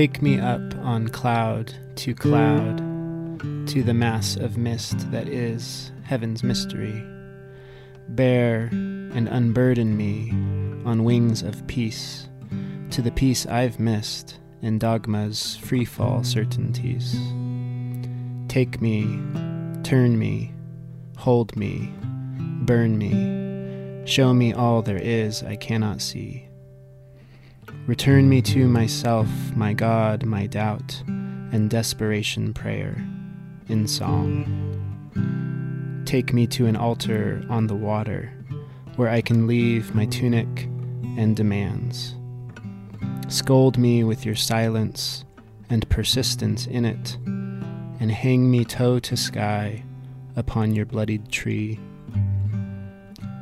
[0.00, 2.78] Take me up on cloud to cloud,
[3.68, 7.04] to the mass of mist that is heaven's mystery.
[8.08, 10.30] Bear and unburden me
[10.86, 12.30] on wings of peace,
[12.92, 17.14] to the peace I've missed in dogma's free fall certainties.
[18.48, 19.02] Take me,
[19.82, 20.54] turn me,
[21.18, 21.92] hold me,
[22.62, 26.49] burn me, show me all there is I cannot see.
[27.90, 29.26] Return me to myself,
[29.56, 33.04] my God, my doubt, and desperation prayer
[33.68, 34.44] in song.
[36.06, 38.32] Take me to an altar on the water
[38.94, 40.68] where I can leave my tunic
[41.18, 42.14] and demands.
[43.26, 45.24] Scold me with your silence
[45.68, 49.82] and persistence in it, and hang me toe to sky
[50.36, 51.80] upon your bloodied tree.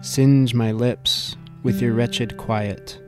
[0.01, 2.99] Singe my lips with your wretched quiet,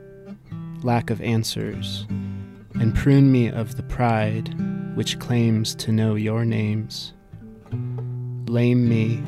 [0.83, 4.53] lack of answers, and prune me of the pride
[4.95, 7.13] which claims to know your names.
[8.47, 9.23] Lame me,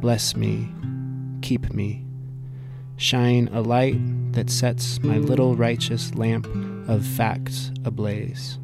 [0.00, 0.68] bless me,
[1.42, 2.04] keep me.
[2.96, 3.98] Shine a light
[4.32, 6.46] that sets my little righteous lamp
[6.88, 8.58] of facts ablaze.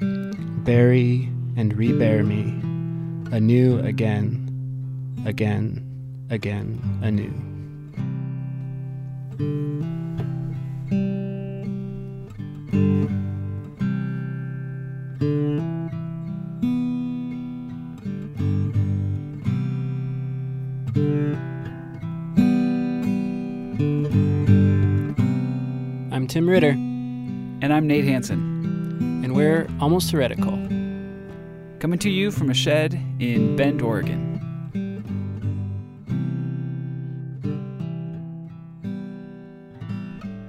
[0.00, 2.60] Bury and rebear me,
[3.34, 4.46] anew again,
[5.24, 5.86] again,
[6.28, 7.32] again, anew.
[26.12, 28.38] I'm Tim Ritter, And I'm Nate Hansen,
[29.24, 30.52] and we're almost heretical.
[31.80, 34.28] coming to you from a shed in Bend, Oregon.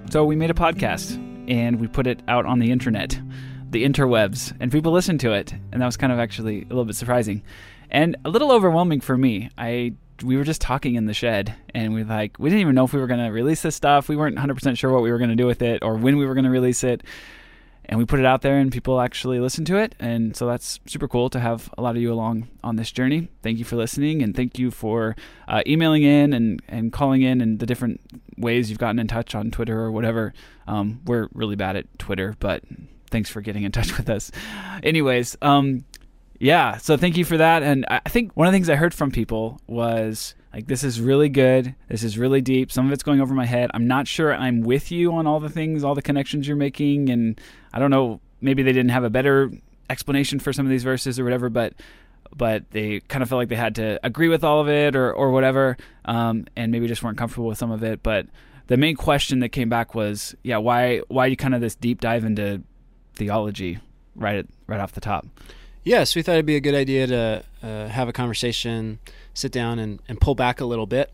[0.10, 1.18] So we made a podcast
[1.52, 3.20] and we put it out on the internet,
[3.70, 6.86] the interwebs, and people listened to it, and that was kind of actually a little
[6.86, 7.44] bit surprising
[7.92, 9.50] and a little overwhelming for me.
[9.58, 12.86] I we were just talking in the shed and we like we didn't even know
[12.86, 14.08] if we were going to release this stuff.
[14.08, 16.26] We weren't 100% sure what we were going to do with it or when we
[16.26, 17.04] were going to release it.
[17.86, 19.96] And we put it out there and people actually listen to it.
[20.00, 23.30] And so that's super cool to have a lot of you along on this journey.
[23.42, 25.16] Thank you for listening and thank you for
[25.48, 28.00] uh, emailing in and, and calling in and the different
[28.38, 30.34] ways you've gotten in touch on Twitter or whatever.
[30.68, 32.64] Um, we're really bad at Twitter, but
[33.10, 34.32] thanks for getting in touch with us.
[34.84, 35.84] Anyways, um,
[36.40, 37.62] yeah, so thank you for that.
[37.62, 40.84] And I I think one of the things I heard from people was like, this
[40.84, 41.76] is really good.
[41.88, 42.72] This is really deep.
[42.72, 43.72] Some of it's going over my head.
[43.74, 47.10] I'm not sure I'm with you on all the things, all the connections you're making.
[47.10, 47.40] And
[47.74, 49.52] I don't know, maybe they didn't have a better
[49.90, 51.74] explanation for some of these verses or whatever, but
[52.34, 55.12] but they kind of felt like they had to agree with all of it or,
[55.12, 55.76] or whatever,
[56.06, 58.02] um, and maybe just weren't comfortable with some of it.
[58.02, 58.28] But
[58.68, 62.00] the main question that came back was, yeah, why why you kind of this deep
[62.00, 62.62] dive into
[63.16, 63.80] theology
[64.16, 65.28] right right off the top?
[65.84, 69.00] Yes, we thought it'd be a good idea to uh, have a conversation,
[69.34, 71.12] sit down, and, and pull back a little bit,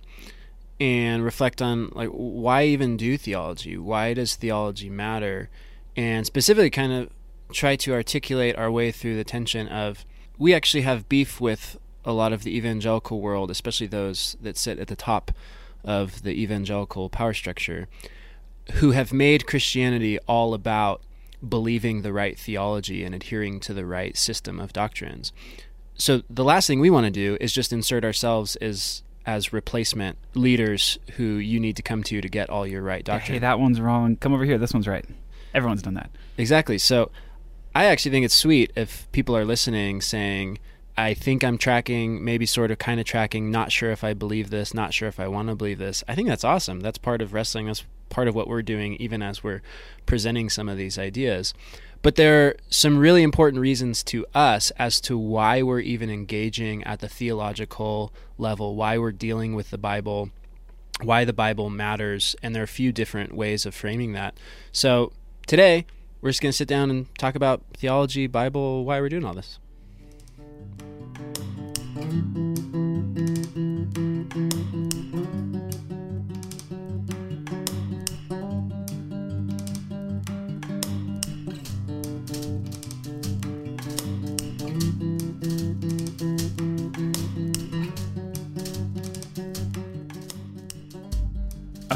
[0.79, 3.77] and reflect on like why even do theology?
[3.77, 5.49] Why does theology matter?
[5.95, 7.09] And specifically, kind of
[7.51, 10.05] try to articulate our way through the tension of
[10.37, 14.79] we actually have beef with a lot of the evangelical world, especially those that sit
[14.79, 15.31] at the top
[15.83, 17.87] of the evangelical power structure,
[18.73, 21.01] who have made Christianity all about
[21.47, 25.31] believing the right theology and adhering to the right system of doctrines.
[25.97, 30.17] So the last thing we want to do is just insert ourselves as as replacement
[30.35, 33.33] leaders who you need to come to to get all your right doctrine.
[33.33, 34.15] Hey, that one's wrong.
[34.15, 34.57] Come over here.
[34.57, 35.05] This one's right.
[35.53, 36.09] Everyone's done that.
[36.37, 36.77] Exactly.
[36.77, 37.11] So
[37.75, 40.59] I actually think it's sweet if people are listening saying,
[40.97, 44.49] I think I'm tracking, maybe sort of kind of tracking, not sure if I believe
[44.49, 46.03] this, not sure if I want to believe this.
[46.07, 46.79] I think that's awesome.
[46.79, 47.67] That's part of wrestling.
[47.67, 49.61] That's part of what we're doing, even as we're
[50.05, 51.53] presenting some of these ideas.
[52.07, 56.81] But there are some really important reasons to us as to why we're even engaging
[56.85, 60.29] at the theological level, why we're dealing with the Bible,
[61.01, 62.33] why the Bible matters.
[62.41, 64.37] And there are a few different ways of framing that.
[64.71, 65.11] So
[65.47, 65.85] today,
[66.21, 69.33] we're just going to sit down and talk about theology, Bible, why we're doing all
[69.33, 69.59] this.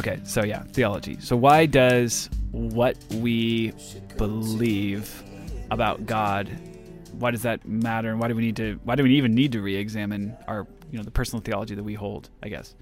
[0.01, 1.17] Okay, so yeah, theology.
[1.19, 3.71] So why does what we
[4.17, 5.23] believe
[5.69, 6.49] about God
[7.21, 9.51] why does that matter and why do we need to why do we even need
[9.51, 12.75] to re-examine our you know the personal theology that we hold, I guess.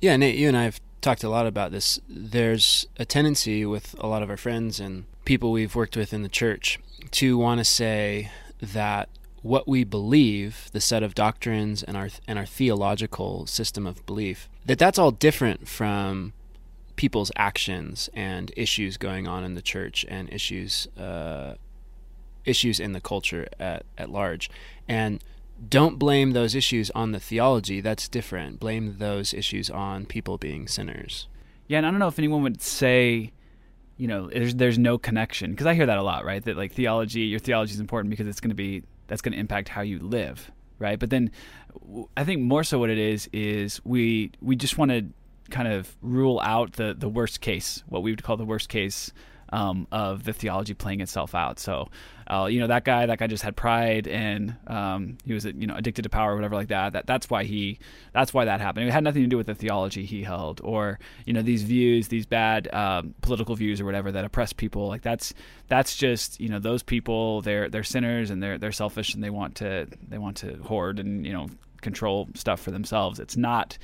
[0.00, 2.00] Yeah, Nate, you and I have talked a lot about this.
[2.08, 6.22] There's a tendency with a lot of our friends and people we've worked with in
[6.22, 6.78] the church
[7.12, 8.30] to want to say
[8.60, 9.08] that
[9.42, 14.48] what we believe, the set of doctrines and our and our theological system of belief,
[14.66, 16.32] that that's all different from
[16.96, 21.54] people's actions and issues going on in the church and issues uh,
[22.44, 24.50] issues in the culture at, at large.
[24.88, 25.22] And
[25.68, 27.80] don't blame those issues on the theology.
[27.80, 28.60] That's different.
[28.60, 31.28] Blame those issues on people being sinners.
[31.66, 33.32] Yeah, and I don't know if anyone would say,
[33.96, 36.42] you know, there's there's no connection because I hear that a lot, right?
[36.44, 39.38] That like theology, your theology is important because it's going to be that's going to
[39.38, 40.98] impact how you live, right?
[40.98, 41.30] But then
[42.16, 45.06] I think more so what it is is we we just want to
[45.50, 49.12] kind of rule out the the worst case, what we would call the worst case
[49.50, 51.58] um, of the theology playing itself out.
[51.58, 51.88] So,
[52.26, 55.66] uh, you know, that guy, that guy just had pride and um, he was, you
[55.66, 56.92] know, addicted to power or whatever like that.
[56.92, 57.78] That that's why he,
[58.12, 58.88] that's why that happened.
[58.88, 62.08] It had nothing to do with the theology he held or you know these views,
[62.08, 64.88] these bad um, political views or whatever that oppress people.
[64.88, 65.32] Like that's
[65.68, 67.42] that's just you know those people.
[67.42, 70.98] They're they're sinners and they're they're selfish and they want to they want to hoard
[70.98, 71.48] and you know
[71.80, 73.18] control stuff for themselves.
[73.18, 73.78] It's not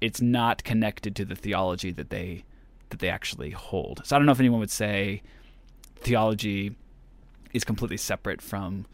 [0.00, 2.44] it's not connected to the theology that they
[2.90, 4.02] that they actually hold.
[4.04, 5.22] So I don't know if anyone would say
[5.96, 6.76] theology
[7.52, 8.86] is completely separate from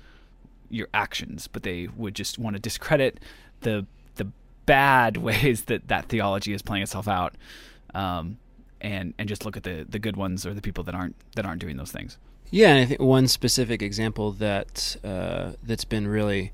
[0.71, 3.21] your actions, but they would just want to discredit
[3.61, 3.87] the
[4.17, 4.27] the
[4.67, 7.35] bad ways that that theology is playing itself out,
[7.95, 8.39] um,
[8.81, 11.45] and and just look at the the good ones or the people that aren't that
[11.45, 12.19] aren't doing those things.
[12.51, 16.53] Yeah, and I think one specific example that uh, that's been really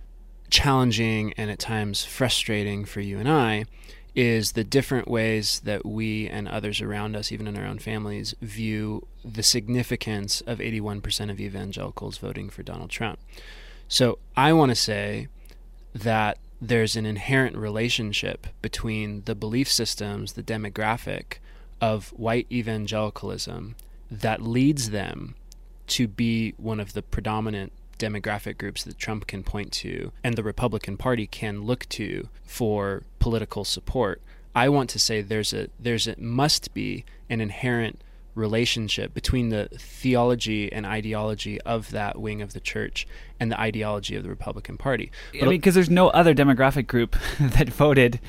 [0.49, 3.65] challenging and at times frustrating for you and I
[4.21, 8.35] is the different ways that we and others around us, even in our own families,
[8.43, 13.19] view the significance of 81% of evangelicals voting for Donald Trump.
[13.89, 15.29] So I want to say
[15.95, 21.39] that there's an inherent relationship between the belief systems, the demographic
[21.81, 23.75] of white evangelicalism
[24.11, 25.35] that leads them
[25.87, 30.43] to be one of the predominant demographic groups that Trump can point to and the
[30.43, 34.21] Republican Party can look to for political support.
[34.55, 38.01] I want to say there's a there's a must be an inherent
[38.35, 43.07] relationship between the theology and ideology of that wing of the church
[43.39, 45.11] and the ideology of the Republican Party.
[45.33, 48.21] But I mean, because there's no other demographic group that voted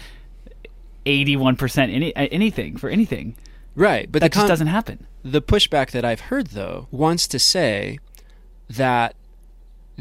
[1.06, 3.36] 81% any, uh, anything for anything.
[3.76, 5.08] Right, but that just con- doesn't happen.
[5.24, 8.00] The pushback that I've heard though wants to say
[8.70, 9.16] that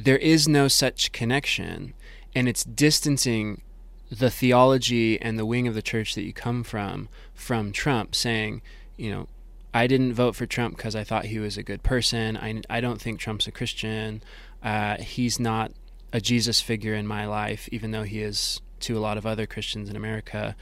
[0.05, 1.94] there is no such connection,
[2.35, 3.62] and it's distancing
[4.11, 8.62] the theology and the wing of the church that you come from from Trump, saying,
[8.97, 9.29] you know,
[9.73, 12.37] I didn't vote for Trump because I thought he was a good person.
[12.37, 14.23] I, I don't think Trump's a Christian.
[14.62, 15.73] Uh, he's not
[16.12, 19.47] a Jesus figure in my life, even though he is to a lot of other
[19.47, 20.56] Christians in America.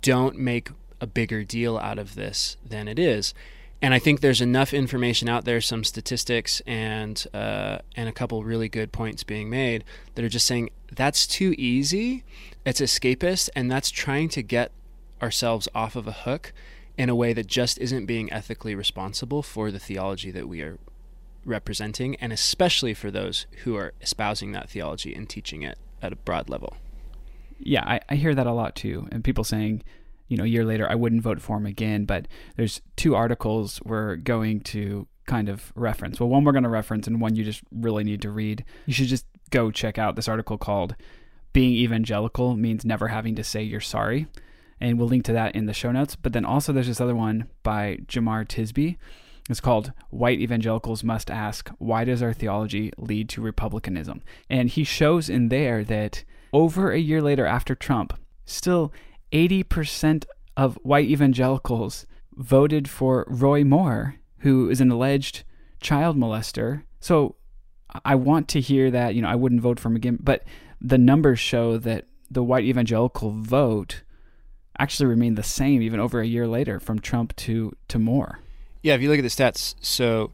[0.00, 0.70] Don't make
[1.00, 3.34] a bigger deal out of this than it is
[3.84, 8.42] and I think there's enough information out there, some statistics and uh, and a couple
[8.42, 9.84] really good points being made
[10.14, 12.24] that are just saying that's too easy,
[12.64, 14.72] it's escapist, and that's trying to get
[15.20, 16.54] ourselves off of a hook
[16.96, 20.78] in a way that just isn't being ethically responsible for the theology that we are
[21.44, 26.16] representing, and especially for those who are espousing that theology and teaching it at a
[26.16, 26.74] broad level.
[27.58, 29.82] Yeah, I, I hear that a lot too, and people saying
[30.28, 32.04] you know, a year later, I wouldn't vote for him again.
[32.04, 36.20] But there's two articles we're going to kind of reference.
[36.20, 38.64] Well, one we're going to reference, and one you just really need to read.
[38.86, 40.94] You should just go check out this article called
[41.52, 44.26] Being Evangelical Means Never Having to Say You're Sorry.
[44.80, 46.16] And we'll link to that in the show notes.
[46.16, 48.96] But then also, there's this other one by Jemar Tisby.
[49.48, 54.22] It's called White Evangelicals Must Ask Why Does Our Theology Lead to Republicanism?
[54.48, 58.92] And he shows in there that over a year later after Trump, still
[59.32, 60.24] 80%
[60.56, 65.44] of white evangelicals voted for Roy Moore, who is an alleged
[65.80, 66.82] child molester.
[67.00, 67.36] So
[68.04, 70.44] I want to hear that, you know, I wouldn't vote for him again, but
[70.80, 74.02] the numbers show that the white evangelical vote
[74.78, 78.40] actually remained the same even over a year later from Trump to to Moore.
[78.82, 80.32] Yeah, if you look at the stats, so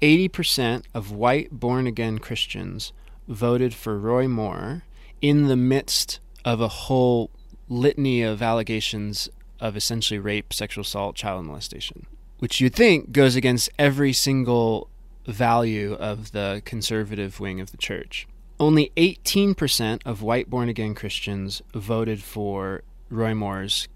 [0.00, 2.92] 80% of white born again Christians
[3.28, 4.84] voted for Roy Moore
[5.20, 7.30] in the midst of a whole
[7.70, 12.06] litany of allegations of essentially rape, sexual assault, child molestation,
[12.38, 14.90] which you'd think goes against every single
[15.26, 18.26] value of the conservative wing of the church.
[18.58, 23.88] Only 18% of white born again Christians voted for Roy Moore's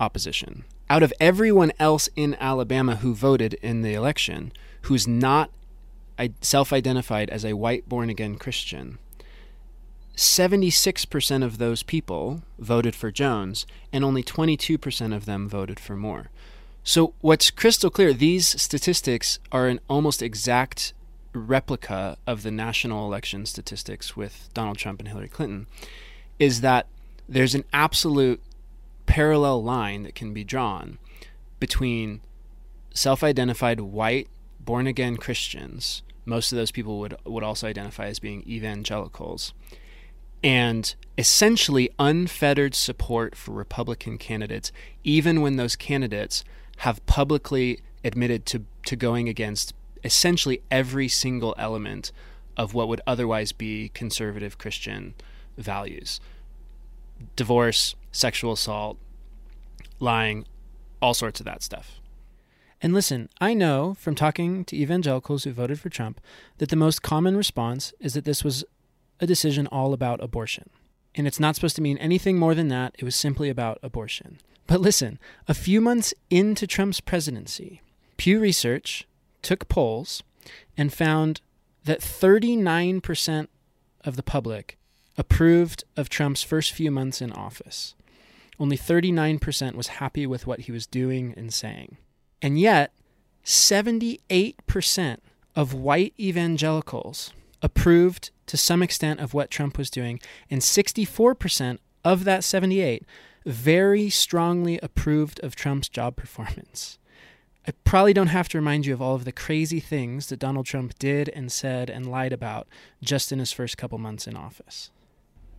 [0.00, 0.64] opposition.
[0.90, 5.50] Out of everyone else in Alabama who voted in the election, who's not
[6.40, 8.98] self identified as a white born again Christian,
[10.18, 16.30] 76% of those people voted for Jones, and only 22% of them voted for Moore.
[16.82, 20.92] So, what's crystal clear, these statistics are an almost exact
[21.32, 25.68] replica of the national election statistics with Donald Trump and Hillary Clinton,
[26.40, 26.88] is that
[27.28, 28.42] there's an absolute
[29.06, 30.98] parallel line that can be drawn
[31.60, 32.22] between
[32.92, 34.26] self identified white,
[34.58, 36.02] born again Christians.
[36.24, 39.52] Most of those people would, would also identify as being evangelicals.
[40.42, 44.70] And essentially unfettered support for Republican candidates,
[45.02, 46.44] even when those candidates
[46.78, 52.12] have publicly admitted to, to going against essentially every single element
[52.56, 55.14] of what would otherwise be conservative Christian
[55.56, 56.20] values
[57.34, 58.96] divorce, sexual assault,
[59.98, 60.46] lying,
[61.02, 62.00] all sorts of that stuff.
[62.80, 66.20] And listen, I know from talking to evangelicals who voted for Trump
[66.58, 68.64] that the most common response is that this was
[69.20, 70.70] a decision all about abortion.
[71.14, 72.94] And it's not supposed to mean anything more than that.
[72.98, 74.38] It was simply about abortion.
[74.66, 77.80] But listen, a few months into Trump's presidency,
[78.16, 79.06] Pew Research
[79.42, 80.22] took polls
[80.76, 81.40] and found
[81.84, 83.48] that 39%
[84.04, 84.76] of the public
[85.16, 87.94] approved of Trump's first few months in office.
[88.60, 91.96] Only 39% was happy with what he was doing and saying.
[92.42, 92.92] And yet,
[93.44, 95.18] 78%
[95.56, 97.32] of white evangelicals
[97.62, 103.04] approved to some extent of what Trump was doing, and 64% of that 78
[103.44, 106.98] very strongly approved of Trump's job performance.
[107.66, 110.64] I probably don't have to remind you of all of the crazy things that Donald
[110.64, 112.66] Trump did and said and lied about
[113.02, 114.90] just in his first couple months in office.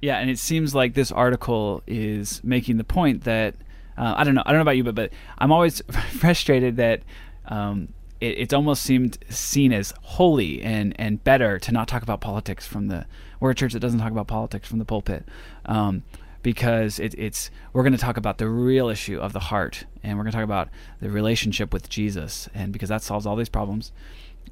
[0.01, 3.55] Yeah, and it seems like this article is making the point that
[3.97, 4.43] uh, I don't know.
[4.45, 7.03] I don't know about you, but but I'm always frustrated that
[7.45, 7.89] um,
[8.21, 12.65] it, it's almost seemed seen as holy and and better to not talk about politics
[12.65, 13.05] from the.
[13.39, 15.25] We're a church that doesn't talk about politics from the pulpit.
[15.65, 16.03] Um,
[16.41, 20.17] because it, it's we're going to talk about the real issue of the heart, and
[20.17, 20.69] we're going to talk about
[21.01, 23.91] the relationship with Jesus, and because that solves all these problems,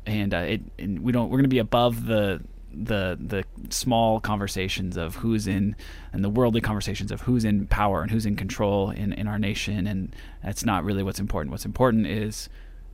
[0.06, 2.42] and uh, it and we don't we're going to be above the
[2.74, 5.76] the the small conversations of who's in
[6.14, 9.40] and the worldly conversations of who's in power and who's in control in, in our
[9.40, 12.50] nation and that's not really what's important what's important is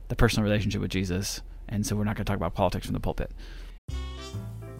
[0.08, 2.94] the personal relationship with jesus and so we're not going to talk about politics from
[2.94, 3.30] the pulpit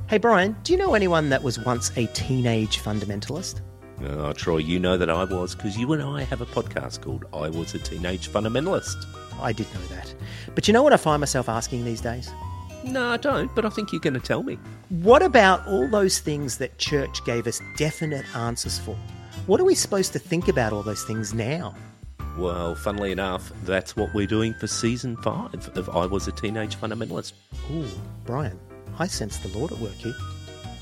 [0.09, 3.61] hey brian do you know anyone that was once a teenage fundamentalist
[4.03, 7.27] Oh, Troy, you know that I was because you and I have a podcast called
[7.33, 9.07] I Was a Teenage Fundamentalist.
[9.41, 10.13] I did know that.
[10.55, 12.31] But you know what I find myself asking these days?
[12.83, 14.59] No, I don't, but I think you're going to tell me.
[14.91, 18.97] What about all those things that church gave us definite answers for?
[19.47, 21.75] What are we supposed to think about all those things now?
[22.37, 26.77] Well, funnily enough, that's what we're doing for season five of I Was a Teenage
[26.77, 27.33] Fundamentalist.
[27.71, 27.89] Ooh,
[28.25, 28.59] Brian,
[28.99, 30.15] I sense the Lord at work here.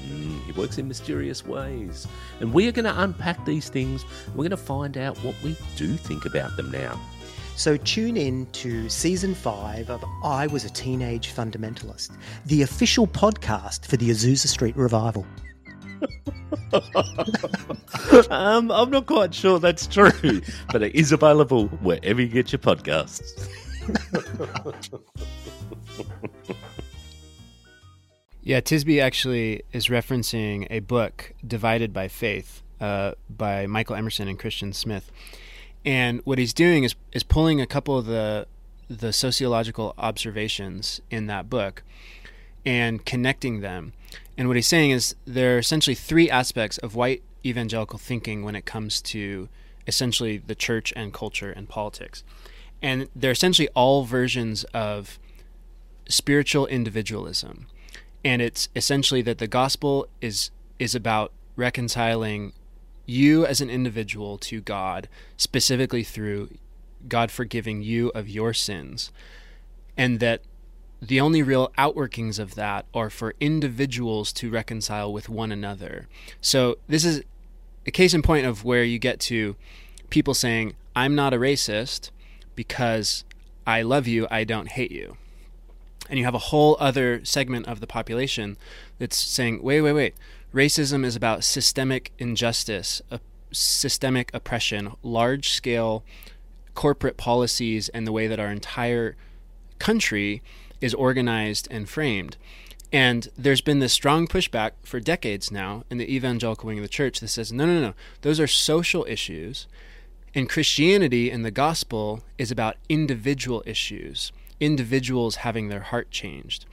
[0.03, 2.09] Mm, he works in mysterious ways.
[2.41, 4.05] And we are going to unpack these things.
[4.29, 6.99] We're going to find out what we do think about them now.
[7.55, 12.17] So tune in to season five of I Was a Teenage Fundamentalist,
[12.47, 15.27] the official podcast for the Azusa Street Revival.
[18.31, 22.59] um, I'm not quite sure that's true, but it is available wherever you get your
[22.59, 23.49] podcasts.
[28.45, 34.37] Yeah, Tisby actually is referencing a book, Divided by Faith, uh, by Michael Emerson and
[34.37, 35.13] Christian Smith.
[35.85, 38.49] And what he's doing is is pulling a couple of the
[38.89, 41.85] the sociological observations in that book
[42.67, 43.93] and connecting them.
[44.37, 48.55] And what he's saying is there are essentially three aspects of white evangelical thinking when
[48.57, 49.49] it comes to
[49.87, 52.23] essentially the church and culture and politics.
[52.81, 55.19] And they're essentially all versions of
[56.09, 57.67] spiritual individualism.
[58.25, 62.53] And it's essentially that the gospel is is about reconciling
[63.07, 66.51] you as an individual to God, specifically through
[67.09, 69.13] God forgiving you of your sins,
[69.97, 70.43] and that
[71.03, 76.07] the only real outworkings of that are for individuals to reconcile with one another.
[76.41, 77.23] So, this is
[77.87, 79.57] a case in point of where you get to
[80.09, 82.11] people saying, I'm not a racist
[82.55, 83.25] because
[83.67, 85.17] I love you, I don't hate you.
[86.09, 88.57] And you have a whole other segment of the population
[88.99, 90.15] that's saying, wait, wait, wait
[90.53, 93.03] racism is about systemic injustice,
[93.51, 96.05] systemic oppression, large scale
[96.75, 99.17] corporate policies, and the way that our entire
[99.79, 100.43] country
[100.83, 102.37] is organized and framed.
[102.93, 106.89] And there's been this strong pushback for decades now in the evangelical wing of the
[106.89, 109.67] church that says, no, no, no, those are social issues.
[110.35, 116.67] And Christianity and the gospel is about individual issues, individuals having their heart changed.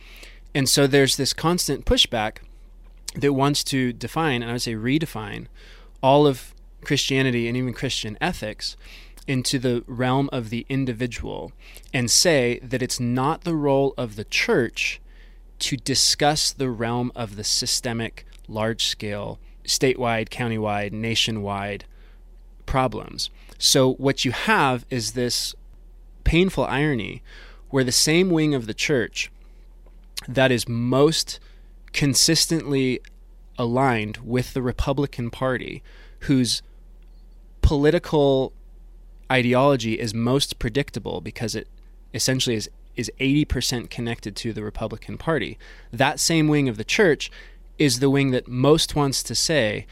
[0.54, 2.38] And so there's this constant pushback
[3.16, 5.48] that wants to define, and I would say redefine,
[6.02, 8.78] all of Christianity and even Christian ethics.
[9.30, 11.52] Into the realm of the individual
[11.94, 15.00] and say that it's not the role of the church
[15.60, 21.86] to discuss the realm of the systemic, large scale, statewide, countywide, nationwide
[22.66, 23.30] problems.
[23.60, 25.54] So, what you have is this
[26.24, 27.22] painful irony
[27.70, 29.32] where the same wing of the church
[30.28, 31.40] that is most
[31.94, 33.00] consistently
[33.60, 35.84] aligned with the Republican Party,
[36.22, 36.64] whose
[37.62, 38.54] political
[39.32, 41.68] ideology is most predictable because it
[42.14, 45.58] essentially is is 80% connected to the Republican Party.
[45.90, 47.32] That same wing of the church
[47.78, 49.88] is the wing that most wants to say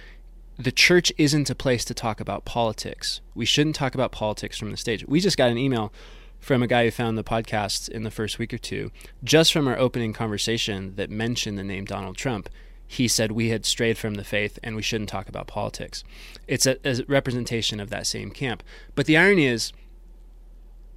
[0.60, 3.22] the church isn't a place to talk about politics.
[3.34, 5.08] We shouldn't talk about politics from the stage.
[5.08, 5.94] We just got an email
[6.40, 8.92] from a guy who found the podcast in the first week or two,
[9.24, 12.50] just from our opening conversation that mentioned the name Donald Trump.
[12.88, 16.04] He said we had strayed from the faith and we shouldn't talk about politics.
[16.48, 18.64] It's a, a representation of that same camp.
[18.96, 19.74] But the irony is,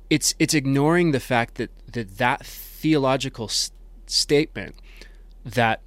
[0.09, 3.73] it's it's ignoring the fact that that, that theological s-
[4.07, 4.77] statement
[5.45, 5.81] that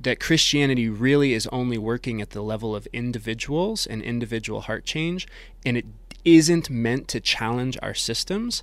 [0.00, 5.28] that Christianity really is only working at the level of individuals and individual heart change,
[5.64, 5.84] and it
[6.24, 8.62] isn't meant to challenge our systems,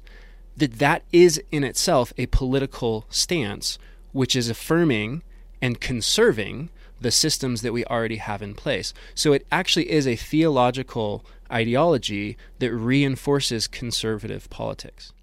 [0.55, 3.77] that that is in itself a political stance
[4.13, 5.21] which is affirming
[5.61, 8.93] and conserving the systems that we already have in place.
[9.13, 15.13] So it actually is a theological ideology that reinforces conservative politics.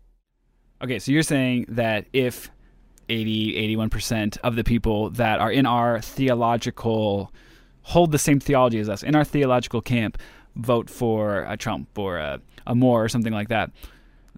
[0.82, 2.50] Okay, so you're saying that if
[3.08, 7.32] 80, 81% of the people that are in our theological,
[7.82, 10.18] hold the same theology as us, in our theological camp,
[10.56, 13.70] vote for a Trump or a, a Moore or something like that,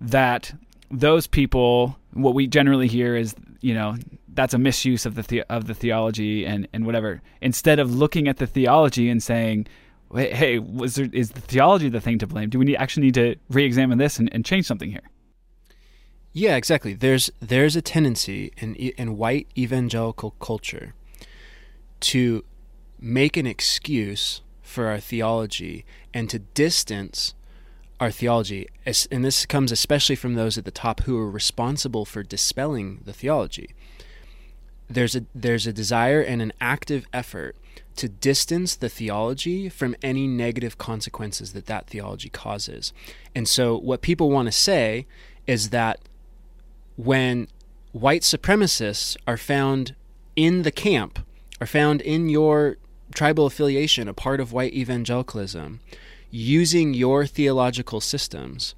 [0.00, 0.52] that
[0.90, 3.96] those people, what we generally hear is, you know,
[4.36, 7.22] that's a misuse of the, the of the theology and, and whatever.
[7.40, 9.66] Instead of looking at the theology and saying,
[10.14, 12.50] hey, hey was there, is the theology the thing to blame?
[12.50, 15.10] Do we need, actually need to re-examine this and, and change something here?
[16.32, 16.92] Yeah, exactly.
[16.92, 20.94] There's there's a tendency in in white evangelical culture
[22.00, 22.44] to
[23.00, 27.34] make an excuse for our theology and to distance
[28.00, 28.68] our theology.
[29.10, 33.12] And this comes especially from those at the top who are responsible for dispelling the
[33.12, 33.70] theology.
[34.88, 37.56] There's a there's a desire and an active effort
[37.96, 42.92] to distance the theology from any negative consequences that that theology causes.
[43.34, 45.06] And so what people want to say
[45.46, 46.00] is that
[46.96, 47.48] when
[47.92, 49.94] white supremacists are found
[50.34, 51.24] in the camp,
[51.60, 52.76] are found in your
[53.14, 55.80] tribal affiliation, a part of white evangelicalism,
[56.30, 58.74] using your theological systems,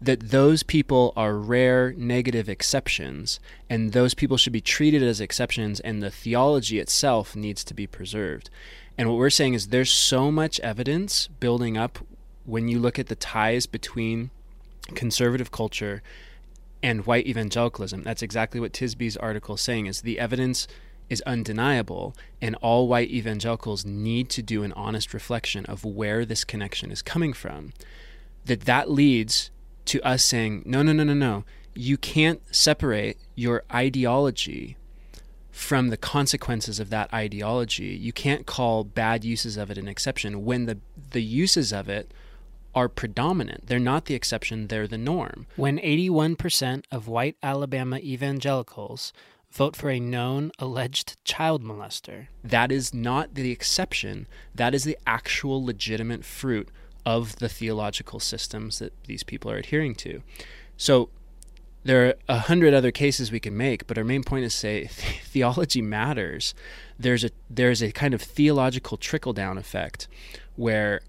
[0.00, 5.78] that those people are rare negative exceptions, and those people should be treated as exceptions,
[5.80, 8.48] and the theology itself needs to be preserved.
[8.96, 11.98] And what we're saying is there's so much evidence building up
[12.44, 14.30] when you look at the ties between
[14.94, 16.02] conservative culture
[16.82, 18.02] and white evangelicalism.
[18.02, 20.66] That's exactly what Tisby's article is saying is the evidence
[21.08, 26.44] is undeniable and all white evangelicals need to do an honest reflection of where this
[26.44, 27.72] connection is coming from.
[28.46, 29.50] That that leads
[29.86, 31.44] to us saying, no, no, no, no, no.
[31.74, 34.76] You can't separate your ideology
[35.50, 37.96] from the consequences of that ideology.
[38.00, 40.78] You can't call bad uses of it an exception when the
[41.10, 42.12] the uses of it
[42.74, 43.66] are predominant.
[43.66, 45.46] They're not the exception, they're the norm.
[45.56, 49.12] When 81% of white Alabama evangelicals
[49.50, 54.96] vote for a known alleged child molester, that is not the exception, that is the
[55.06, 56.68] actual legitimate fruit
[57.06, 60.22] of the theological systems that these people are adhering to.
[60.76, 61.10] So
[61.82, 64.86] there are a hundred other cases we can make, but our main point is say
[65.24, 66.54] theology matters.
[66.98, 70.06] There's a there's a kind of theological trickle down effect
[70.56, 71.00] where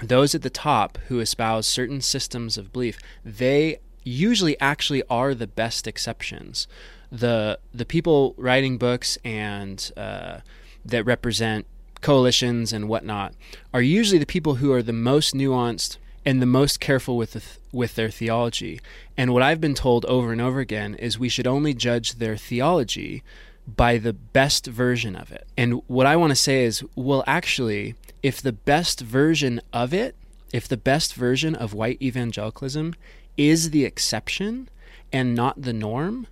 [0.00, 5.46] those at the top who espouse certain systems of belief, they usually actually are the
[5.46, 6.68] best exceptions.
[7.10, 10.40] The the people writing books and uh,
[10.84, 11.66] that represent
[12.00, 13.34] coalitions and whatnot
[13.72, 17.40] are usually the people who are the most nuanced and the most careful with the
[17.40, 18.80] th- with their theology.
[19.16, 22.36] And what I've been told over and over again is we should only judge their
[22.36, 23.22] theology
[23.66, 25.46] by the best version of it.
[25.56, 30.16] And what I want to say is, well, actually, if the best version of it,
[30.52, 32.94] if the best version of white evangelicalism
[33.36, 34.68] is the exception
[35.12, 36.26] and not the norm,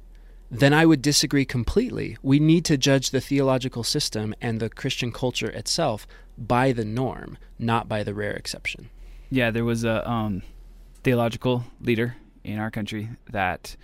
[0.50, 2.16] then I would disagree completely.
[2.22, 6.06] We need to judge the theological system and the Christian culture itself
[6.38, 8.90] by the norm, not by the rare exception.
[9.30, 10.42] Yeah, there was a um,
[11.02, 13.76] theological leader in our country that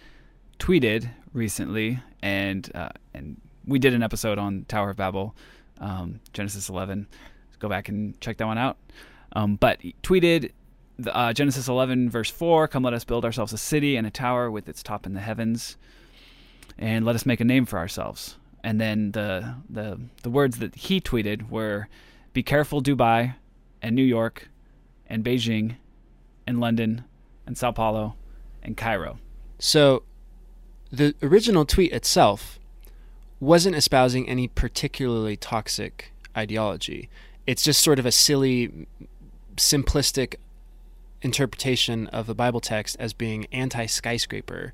[0.59, 5.35] tweeted recently, and uh, and we did an episode on Tower of Babel,
[5.79, 7.07] um, Genesis 11.
[7.59, 8.77] Go back and check that one out.
[9.35, 10.53] Um, but tweeted
[11.07, 14.51] uh, Genesis 11, verse 4 Come, let us build ourselves a city and a tower
[14.51, 15.77] with its top in the heavens,
[16.79, 18.37] and let us make a name for ourselves.
[18.64, 21.88] And then the, the, the words that he tweeted were
[22.33, 23.35] Be careful, Dubai,
[23.81, 24.48] and New York,
[25.09, 25.77] and Beijing,
[26.46, 27.05] and London,
[27.46, 28.14] and Sao Paulo,
[28.62, 29.18] and Cairo.
[29.59, 30.05] So
[30.90, 32.59] the original tweet itself
[33.40, 37.09] wasn't espousing any particularly toxic ideology.
[37.46, 38.87] It's just sort of a silly,
[39.57, 40.37] simplistic
[41.22, 44.72] interpretation of the Bible text as being anti skyscraper,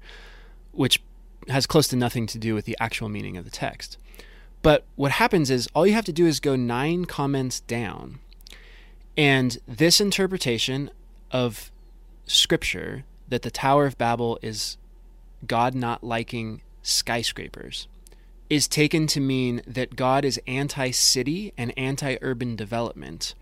[0.72, 1.02] which
[1.50, 3.98] has close to nothing to do with the actual meaning of the text.
[4.62, 8.18] But what happens is all you have to do is go nine comments down.
[9.16, 10.90] And this interpretation
[11.30, 11.70] of
[12.26, 14.76] scripture that the Tower of Babel is
[15.46, 17.86] God not liking skyscrapers
[18.50, 23.34] is taken to mean that God is anti city and anti urban development.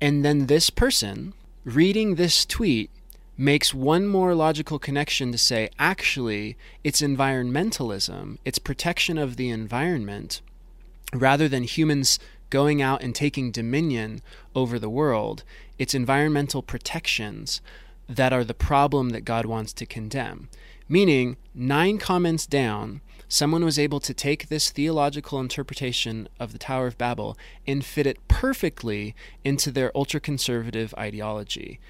[0.00, 1.32] And then this person
[1.64, 2.90] reading this tweet
[3.36, 10.40] makes one more logical connection to say actually, it's environmentalism, it's protection of the environment,
[11.12, 12.18] rather than humans
[12.50, 14.20] going out and taking dominion
[14.54, 15.42] over the world.
[15.78, 17.62] It's environmental protections
[18.08, 20.48] that are the problem that God wants to condemn.
[20.88, 26.86] Meaning, nine comments down, someone was able to take this theological interpretation of the Tower
[26.86, 31.80] of Babel and fit it perfectly into their ultra conservative ideology.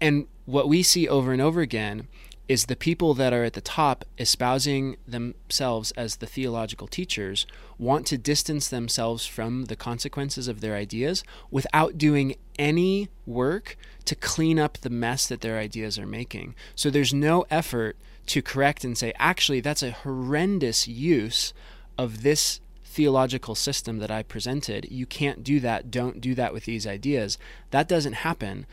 [0.00, 2.08] And what we see over and over again
[2.46, 7.46] is the people that are at the top espousing themselves as the theological teachers
[7.78, 14.14] want to distance themselves from the consequences of their ideas without doing any work to
[14.14, 16.54] clean up the mess that their ideas are making.
[16.74, 21.54] So there's no effort to correct and say, actually, that's a horrendous use
[21.96, 24.90] of this theological system that I presented.
[24.90, 25.90] You can't do that.
[25.90, 27.38] Don't do that with these ideas.
[27.70, 28.66] That doesn't happen.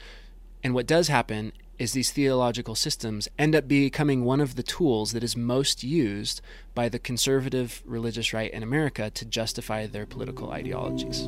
[0.64, 5.14] And what does happen is these theological systems end up becoming one of the tools
[5.14, 6.42] that is most used
[6.76, 11.28] by the conservative religious right in America to justify their political ideologies.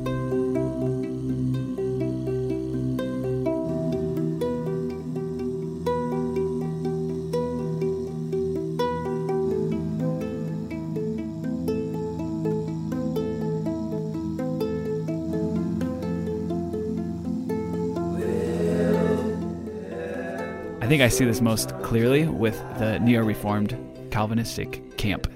[20.94, 23.76] Think I see this most clearly with the neo reformed
[24.12, 25.26] Calvinistic camp.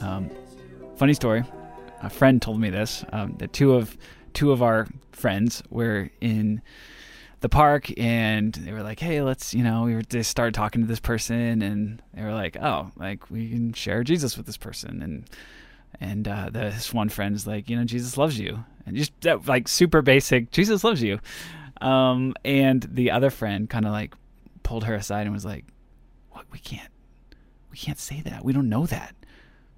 [0.00, 0.28] Um,
[0.96, 1.44] funny story.
[2.02, 3.04] A friend told me this.
[3.12, 3.96] Um, that two of
[4.32, 6.62] two of our friends were in
[7.42, 10.80] the park and they were like, "Hey, let's," you know, we were they started talking
[10.80, 14.56] to this person and they were like, "Oh, like we can share Jesus with this
[14.56, 15.30] person." And
[16.00, 19.12] and uh, this one friend's like, "You know, Jesus loves you," and just
[19.46, 21.20] like super basic, Jesus loves you.
[21.80, 24.12] Um, and the other friend kind of like
[24.64, 25.64] pulled her aside and was like,
[26.30, 26.46] "What?
[26.50, 26.90] We can't,
[27.70, 28.44] we can't say that.
[28.44, 29.14] We don't know that.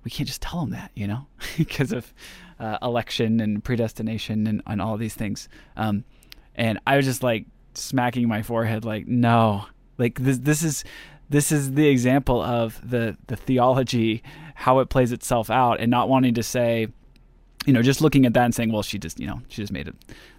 [0.02, 1.26] We can't just tell them that, you know,
[1.58, 2.14] because of
[2.58, 6.04] uh, election and predestination and, and all these things." Um,
[6.54, 7.44] and I was just like
[7.74, 9.66] smacking my forehead, like, "No,
[9.98, 10.38] like this.
[10.38, 10.84] This is."
[11.28, 14.22] This is the example of the, the theology,
[14.54, 16.86] how it plays itself out, and not wanting to say,
[17.66, 19.72] you know, just looking at that and saying, well, she just, you know, she just
[19.72, 19.96] made it.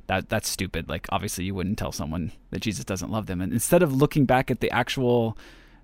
[0.07, 0.89] That that's stupid.
[0.89, 3.41] Like, obviously, you wouldn't tell someone that Jesus doesn't love them.
[3.41, 5.37] And instead of looking back at the actual,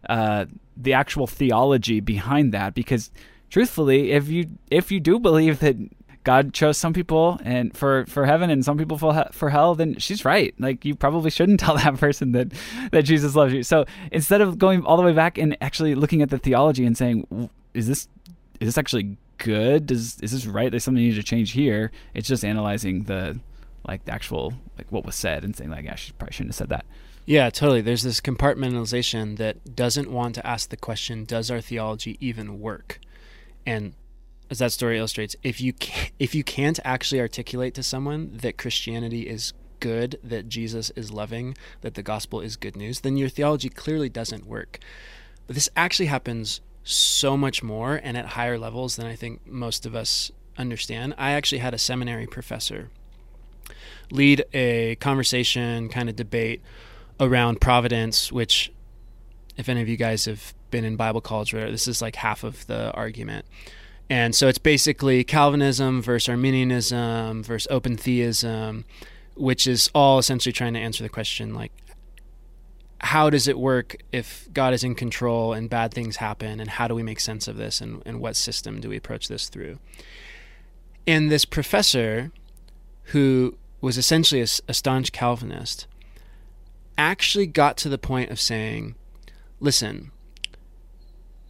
[0.09, 0.45] uh,
[0.77, 3.11] the actual theology behind that, because
[3.49, 5.75] truthfully, if you if you do believe that
[6.23, 9.99] God chose some people and for for heaven and some people for for hell, then
[9.99, 10.53] she's right.
[10.57, 12.53] Like you probably shouldn't tell that person that
[12.91, 13.63] that Jesus loves you.
[13.63, 16.97] So instead of going all the way back and actually looking at the theology and
[16.97, 18.07] saying, is this
[18.59, 19.87] is this actually good?
[19.87, 20.71] Does is this right?
[20.71, 21.91] There's something you need to change here.
[22.13, 23.39] It's just analyzing the
[23.87, 26.55] like the actual like what was said and saying like, yeah, she probably shouldn't have
[26.55, 26.85] said that.
[27.25, 27.81] Yeah, totally.
[27.81, 32.99] There's this compartmentalization that doesn't want to ask the question, does our theology even work?
[33.65, 33.93] And
[34.49, 38.57] as that story illustrates, if you can, if you can't actually articulate to someone that
[38.57, 43.29] Christianity is good, that Jesus is loving, that the gospel is good news, then your
[43.29, 44.79] theology clearly doesn't work.
[45.47, 49.85] But this actually happens so much more and at higher levels than I think most
[49.85, 51.15] of us understand.
[51.17, 52.89] I actually had a seminary professor
[54.11, 56.61] lead a conversation, kind of debate
[57.19, 58.71] around providence, which,
[59.57, 62.65] if any of you guys have been in Bible college, this is like half of
[62.67, 63.45] the argument.
[64.09, 68.85] And so it's basically Calvinism versus Arminianism versus open theism,
[69.35, 71.71] which is all essentially trying to answer the question like,
[73.03, 76.61] how does it work if God is in control and bad things happen?
[76.61, 77.81] And how do we make sense of this?
[77.81, 79.77] And, and what system do we approach this through?
[81.05, 82.31] And this professor,
[83.07, 85.85] who was essentially a, a staunch Calvinist,
[86.97, 88.95] actually got to the point of saying,
[89.59, 90.11] listen,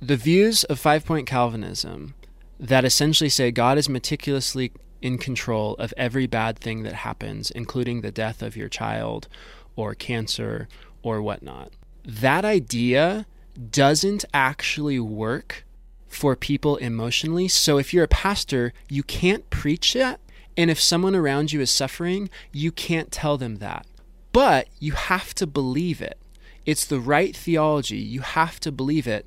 [0.01, 2.15] the views of five point Calvinism
[2.59, 4.71] that essentially say God is meticulously
[5.03, 9.27] in control of every bad thing that happens, including the death of your child
[9.75, 10.67] or cancer
[11.03, 11.71] or whatnot.
[12.03, 13.27] That idea
[13.69, 15.65] doesn't actually work
[16.07, 17.47] for people emotionally.
[17.47, 20.19] So if you're a pastor, you can't preach it.
[20.55, 23.85] And if someone around you is suffering, you can't tell them that.
[24.31, 26.17] But you have to believe it.
[26.65, 27.97] It's the right theology.
[27.97, 29.25] You have to believe it,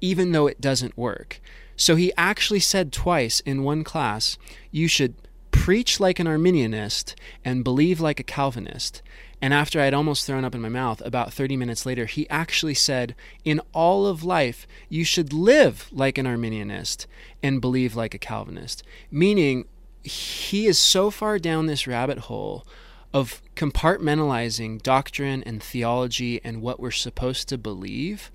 [0.00, 1.40] even though it doesn't work.
[1.76, 4.38] So he actually said twice in one class,
[4.70, 5.14] you should
[5.50, 7.14] preach like an Arminianist
[7.44, 9.02] and believe like a Calvinist.
[9.40, 12.74] And after I'd almost thrown up in my mouth, about 30 minutes later, he actually
[12.74, 17.06] said, In all of life, you should live like an Arminianist
[17.42, 18.82] and believe like a Calvinist.
[19.10, 19.66] Meaning,
[20.02, 22.66] he is so far down this rabbit hole
[23.12, 28.30] of compartmentalizing doctrine and theology and what we're supposed to believe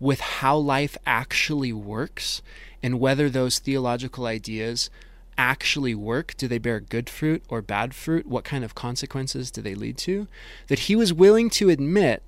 [0.00, 2.42] with how life actually works
[2.82, 4.90] and whether those theological ideas
[5.36, 6.36] actually work?
[6.36, 8.26] Do they bear good fruit or bad fruit?
[8.26, 10.28] What kind of consequences do they lead to?
[10.68, 12.22] That he was willing to admit,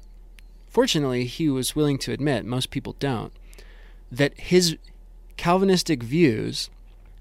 [0.68, 3.32] fortunately, he was willing to admit, most people don't,
[4.10, 4.76] that his
[5.36, 6.70] Calvinistic views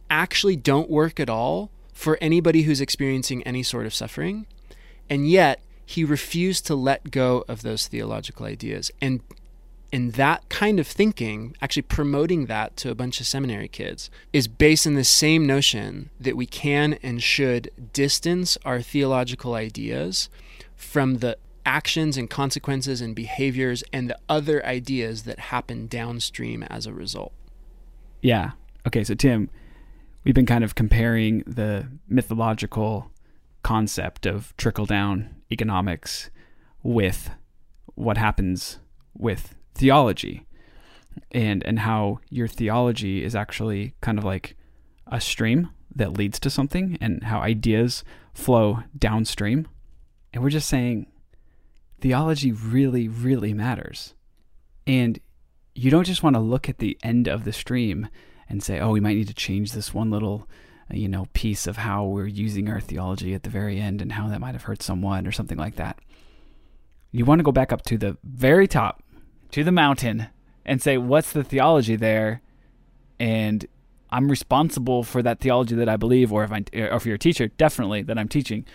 [0.09, 4.45] actually don't work at all for anybody who's experiencing any sort of suffering.
[5.09, 9.21] And yet, he refused to let go of those theological ideas and
[9.91, 14.47] and that kind of thinking, actually promoting that to a bunch of seminary kids, is
[14.47, 20.29] based in the same notion that we can and should distance our theological ideas
[20.75, 26.85] from the actions and consequences and behaviors and the other ideas that happen downstream as
[26.85, 27.33] a result.
[28.21, 28.51] Yeah.
[28.85, 29.49] Okay, so Tim,
[30.23, 33.11] we've been kind of comparing the mythological
[33.63, 36.29] concept of trickle down economics
[36.83, 37.31] with
[37.95, 38.79] what happens
[39.17, 40.45] with theology
[41.31, 44.55] and and how your theology is actually kind of like
[45.07, 49.67] a stream that leads to something and how ideas flow downstream.
[50.33, 51.07] And we're just saying
[52.01, 54.13] theology really really matters.
[54.87, 55.19] And
[55.73, 58.07] you don't just want to look at the end of the stream
[58.49, 60.47] and say oh we might need to change this one little
[60.91, 64.27] you know piece of how we're using our theology at the very end and how
[64.27, 65.99] that might have hurt someone or something like that.
[67.11, 69.01] You want to go back up to the very top
[69.55, 70.27] to the mountain
[70.65, 72.41] and say, what's the theology there?
[73.21, 73.65] And
[74.09, 77.19] I'm responsible for that theology that I believe, or if I, or if you're a
[77.19, 78.65] teacher, definitely that I'm teaching,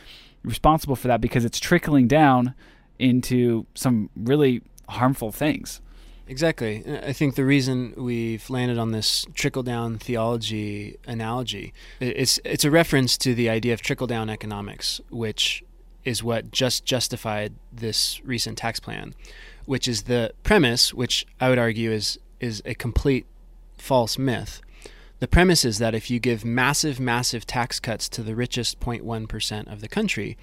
[0.43, 2.55] responsible for that because it's trickling down
[2.99, 5.83] into some really harmful things.
[6.27, 6.83] Exactly.
[7.05, 12.71] I think the reason we've landed on this trickle down theology analogy it's it's a
[12.71, 15.63] reference to the idea of trickle down economics, which
[16.05, 19.13] is what just justified this recent tax plan
[19.71, 23.25] which is the premise, which I would argue is is a complete
[23.79, 24.61] false myth.
[25.21, 29.73] The premise is that if you give massive, massive tax cuts to the richest 0.1%
[29.73, 30.37] of the country,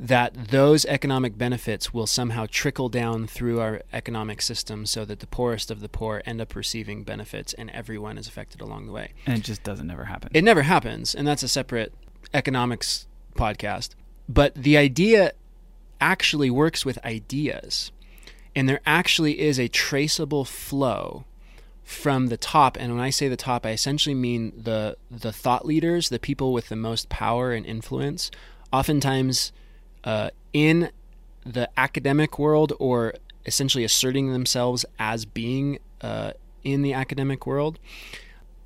[0.00, 5.26] that those economic benefits will somehow trickle down through our economic system so that the
[5.26, 9.12] poorest of the poor end up receiving benefits and everyone is affected along the way.
[9.26, 10.30] And it just doesn't ever happen.
[10.32, 11.92] It never happens, and that's a separate
[12.32, 13.90] economics podcast.
[14.30, 15.32] But the idea
[16.00, 17.92] actually works with ideas.
[18.54, 21.24] And there actually is a traceable flow
[21.84, 22.76] from the top.
[22.78, 26.52] And when I say the top, I essentially mean the the thought leaders, the people
[26.52, 28.30] with the most power and influence,
[28.72, 29.52] oftentimes
[30.04, 30.90] uh, in
[31.44, 33.14] the academic world or
[33.46, 37.78] essentially asserting themselves as being uh, in the academic world.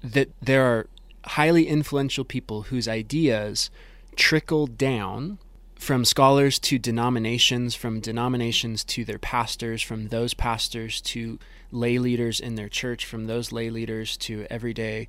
[0.02, 0.86] That there are
[1.24, 3.70] highly influential people whose ideas
[4.14, 5.38] trickle down
[5.76, 11.38] from scholars to denominations, from denominations to their pastors, from those pastors to
[11.70, 15.06] lay leaders in their church, from those lay leaders to everyday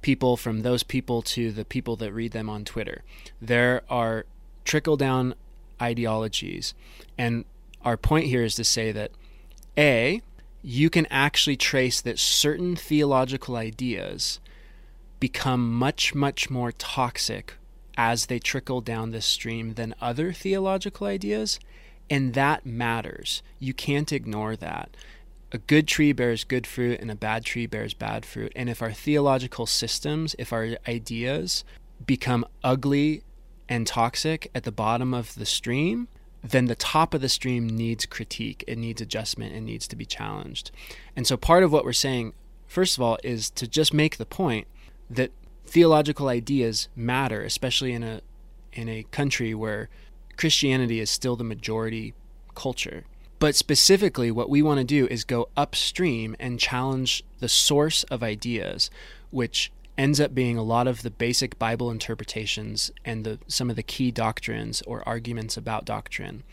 [0.00, 3.02] people, from those people to the people that read them on Twitter.
[3.40, 4.24] There are
[4.64, 5.34] trickle down
[5.80, 6.74] ideologies.
[7.16, 7.44] And
[7.84, 9.10] our point here is to say that
[9.76, 10.22] A,
[10.62, 14.40] you can actually trace that certain theological ideas
[15.20, 17.54] become much, much more toxic
[17.98, 21.58] as they trickle down this stream than other theological ideas.
[22.08, 23.42] And that matters.
[23.58, 24.96] You can't ignore that.
[25.50, 28.52] A good tree bears good fruit and a bad tree bears bad fruit.
[28.54, 31.64] And if our theological systems, if our ideas
[32.06, 33.24] become ugly
[33.68, 36.06] and toxic at the bottom of the stream,
[36.42, 40.06] then the top of the stream needs critique, it needs adjustment, it needs to be
[40.06, 40.70] challenged.
[41.16, 42.32] And so part of what we're saying,
[42.68, 44.68] first of all, is to just make the point
[45.10, 45.32] that
[45.68, 48.20] theological ideas matter, especially in a
[48.72, 49.88] in a country where
[50.36, 52.14] Christianity is still the majority
[52.54, 53.04] culture.
[53.38, 58.22] But specifically, what we want to do is go upstream and challenge the source of
[58.22, 58.90] ideas,
[59.30, 63.76] which ends up being a lot of the basic Bible interpretations and the, some of
[63.76, 66.44] the key doctrines or arguments about doctrine.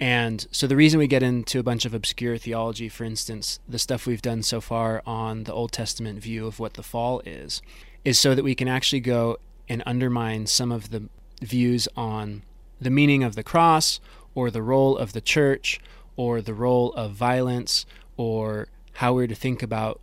[0.00, 3.78] And so the reason we get into a bunch of obscure theology, for instance, the
[3.78, 7.60] stuff we've done so far on the Old Testament view of what the fall is,
[8.08, 9.36] is so that we can actually go
[9.68, 11.02] and undermine some of the
[11.42, 12.42] views on
[12.80, 14.00] the meaning of the cross
[14.34, 15.78] or the role of the church
[16.16, 17.84] or the role of violence
[18.16, 20.00] or how we're to think about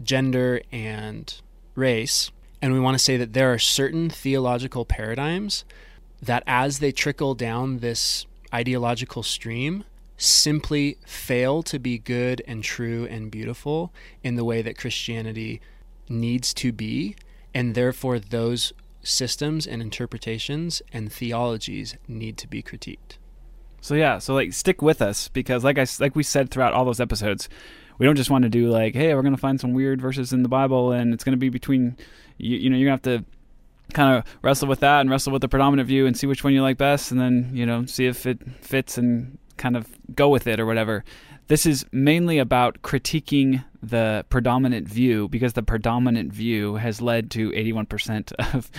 [0.00, 1.40] gender and
[1.74, 2.30] race.
[2.62, 5.64] And we want to say that there are certain theological paradigms
[6.22, 9.82] that, as they trickle down this ideological stream,
[10.16, 15.60] simply fail to be good and true and beautiful in the way that Christianity
[16.08, 17.16] needs to be.
[17.54, 23.18] And therefore, those systems and interpretations and theologies need to be critiqued.
[23.80, 26.84] So yeah, so like stick with us because like I like we said throughout all
[26.84, 27.48] those episodes,
[27.98, 30.42] we don't just want to do like, hey, we're gonna find some weird verses in
[30.42, 31.96] the Bible and it's gonna be between
[32.36, 33.24] you, you know you're gonna have to
[33.92, 36.52] kind of wrestle with that and wrestle with the predominant view and see which one
[36.52, 40.28] you like best and then you know see if it fits and kind of go
[40.28, 41.04] with it or whatever.
[41.48, 47.50] This is mainly about critiquing the predominant view because the predominant view has led to
[47.52, 48.70] 81% of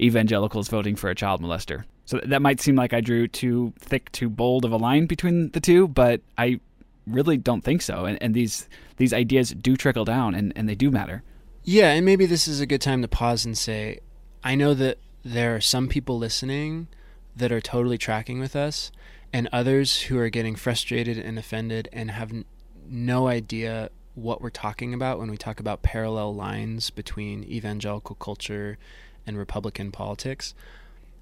[0.00, 1.84] evangelicals voting for a child molester.
[2.04, 5.50] So that might seem like I drew too thick, too bold of a line between
[5.50, 6.60] the two, but I
[7.06, 8.04] really don't think so.
[8.04, 11.22] And, and these these ideas do trickle down and, and they do matter.
[11.64, 14.00] Yeah, and maybe this is a good time to pause and say,
[14.42, 16.86] I know that there are some people listening
[17.34, 18.92] that are totally tracking with us,
[19.32, 22.44] and others who are getting frustrated and offended and have n-
[22.88, 28.78] no idea what we're talking about when we talk about parallel lines between evangelical culture
[29.26, 30.54] and Republican politics.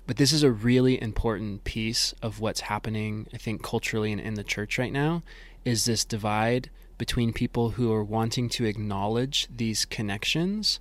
[0.06, 4.34] But this is a really important piece of what's happening, I think, culturally and in
[4.34, 5.22] the church right now,
[5.64, 10.78] is this divide between people who are wanting to acknowledge these connections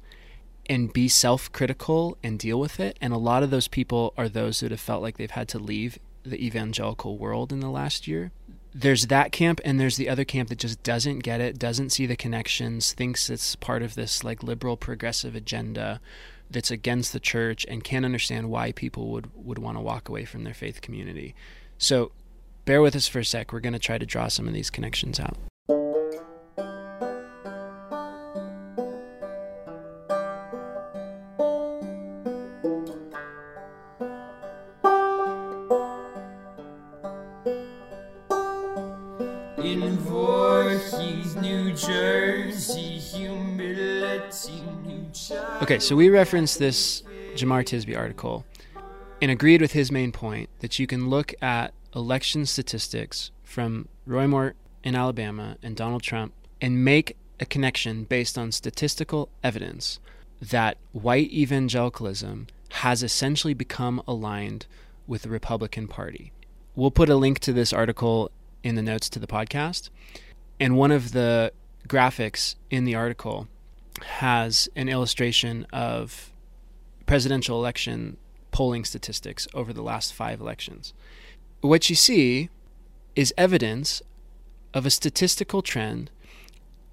[0.67, 2.97] and be self critical and deal with it.
[3.01, 5.59] And a lot of those people are those that have felt like they've had to
[5.59, 8.31] leave the evangelical world in the last year.
[8.73, 12.05] There's that camp, and there's the other camp that just doesn't get it, doesn't see
[12.05, 16.01] the connections, thinks it's part of this like liberal progressive agenda
[16.49, 20.25] that's against the church, and can't understand why people would, would want to walk away
[20.25, 21.35] from their faith community.
[21.77, 22.11] So
[22.65, 23.53] bear with us for a sec.
[23.53, 25.37] We're going to try to draw some of these connections out.
[45.73, 47.01] Okay, so we referenced this
[47.33, 48.45] Jemar Tisby article
[49.23, 54.27] and agreed with his main point that you can look at election statistics from Roy
[54.27, 59.99] Moore in Alabama and Donald Trump and make a connection based on statistical evidence
[60.39, 64.67] that white evangelicalism has essentially become aligned
[65.07, 66.31] with the Republican Party.
[66.75, 68.29] We'll put a link to this article
[68.61, 69.89] in the notes to the podcast.
[70.59, 71.51] And one of the
[71.87, 73.47] graphics in the article
[74.03, 76.31] has an illustration of
[77.05, 78.17] presidential election
[78.51, 80.93] polling statistics over the last five elections.
[81.61, 82.49] What you see
[83.15, 84.01] is evidence
[84.73, 86.09] of a statistical trend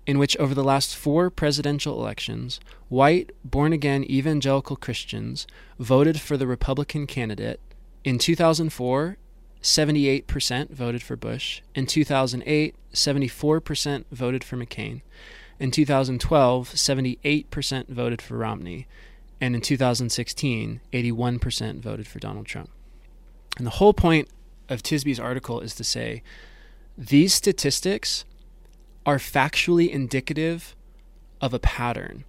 [0.07, 2.59] in which, over the last four presidential elections,
[2.89, 5.47] white, born again evangelical Christians
[5.79, 7.61] voted for the Republican candidate.
[8.03, 9.19] In 2004,
[9.63, 11.61] 78% voted for Bush.
[11.75, 15.03] In 2008, 74% voted for McCain.
[15.61, 18.87] In 2012, 78% voted for Romney.
[19.43, 22.71] And in 2016, 81% voted for Donald Trump.
[23.59, 24.29] And the whole point
[24.71, 26.23] of Tisby's article is to say
[26.97, 28.25] these statistics
[29.05, 30.75] are factually indicative
[31.43, 32.25] of a pattern.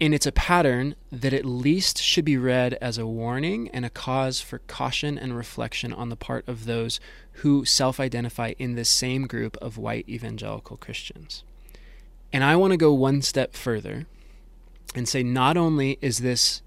[0.00, 3.90] And it's a pattern that at least should be read as a warning and a
[3.90, 7.00] cause for caution and reflection on the part of those
[7.34, 11.42] who self identify in this same group of white evangelical Christians.
[12.32, 14.06] And I want to go one step further
[14.94, 16.62] and say not only is this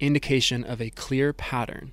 [0.00, 1.92] indication of a clear pattern,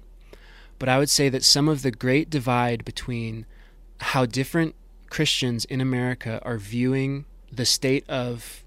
[0.80, 3.46] but I would say that some of the great divide between
[4.00, 4.76] how different
[5.10, 8.64] Christians in America are viewing the state of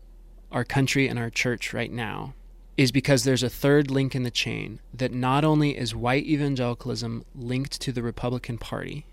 [0.51, 2.35] our country and our church right now
[2.77, 7.25] is because there's a third link in the chain that not only is white evangelicalism
[7.35, 9.07] linked to the Republican Party,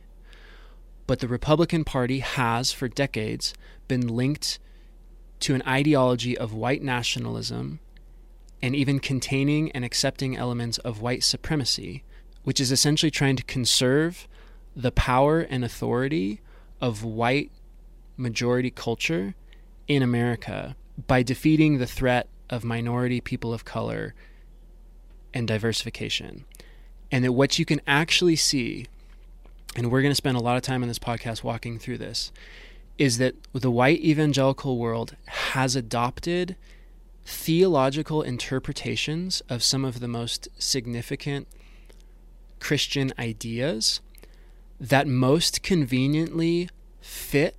[1.07, 3.53] but the Republican Party has for decades
[3.87, 4.59] been linked
[5.43, 7.81] to an ideology of white nationalism
[8.61, 12.01] and even containing and accepting elements of white supremacy,
[12.43, 14.25] which is essentially trying to conserve
[14.73, 16.39] the power and authority
[16.79, 17.51] of white
[18.15, 19.35] majority culture
[19.85, 20.77] in America
[21.07, 24.13] by defeating the threat of minority people of color
[25.33, 26.45] and diversification.
[27.11, 28.85] And that what you can actually see,
[29.75, 32.31] and we're going to spend a lot of time in this podcast walking through this,
[32.97, 36.55] is that the white evangelical world has adopted
[37.25, 41.47] theological interpretations of some of the most significant
[42.59, 44.01] Christian ideas
[44.79, 46.69] that most conveniently
[47.01, 47.55] fit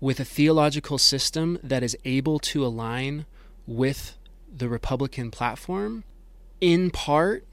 [0.00, 3.26] with a theological system that is able to align
[3.66, 4.16] with
[4.54, 6.04] the Republican platform,
[6.60, 7.44] in part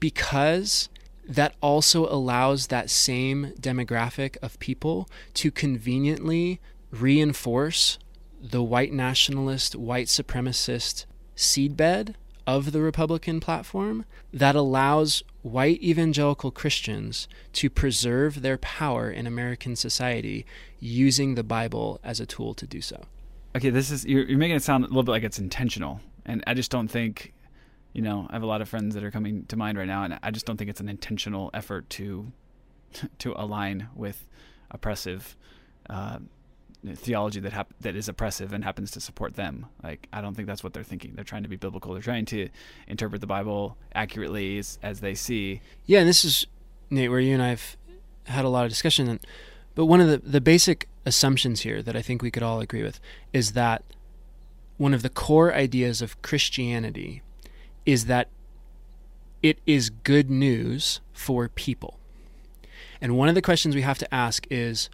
[0.00, 0.88] because
[1.34, 6.60] that also allows that same demographic of people to conveniently
[6.90, 7.98] reinforce
[8.40, 11.06] the white nationalist, white supremacist
[11.36, 12.14] seedbed
[12.46, 19.76] of the Republican platform that allows white evangelical Christians to preserve their power in American
[19.76, 20.44] society
[20.80, 23.04] using the Bible as a tool to do so.
[23.54, 26.42] Okay, this is you're, you're making it sound a little bit like it's intentional, and
[26.46, 27.32] I just don't think,
[27.92, 30.04] you know, I have a lot of friends that are coming to mind right now,
[30.04, 32.32] and I just don't think it's an intentional effort to
[33.18, 34.26] to align with
[34.70, 35.36] oppressive
[35.90, 36.18] uh,
[36.94, 39.66] theology that hap- that is oppressive and happens to support them.
[39.82, 41.12] Like I don't think that's what they're thinking.
[41.14, 41.92] They're trying to be biblical.
[41.92, 42.48] They're trying to
[42.86, 45.60] interpret the Bible accurately as, as they see.
[45.86, 46.46] Yeah, and this is
[46.90, 47.76] Nate, where you and I've
[48.24, 49.20] had a lot of discussion.
[49.74, 52.82] But one of the the basic assumptions here that I think we could all agree
[52.82, 53.00] with
[53.32, 53.82] is that
[54.76, 57.22] one of the core ideas of Christianity
[57.84, 58.28] is that
[59.42, 61.98] it is good news for people.
[63.00, 64.88] And one of the questions we have to ask is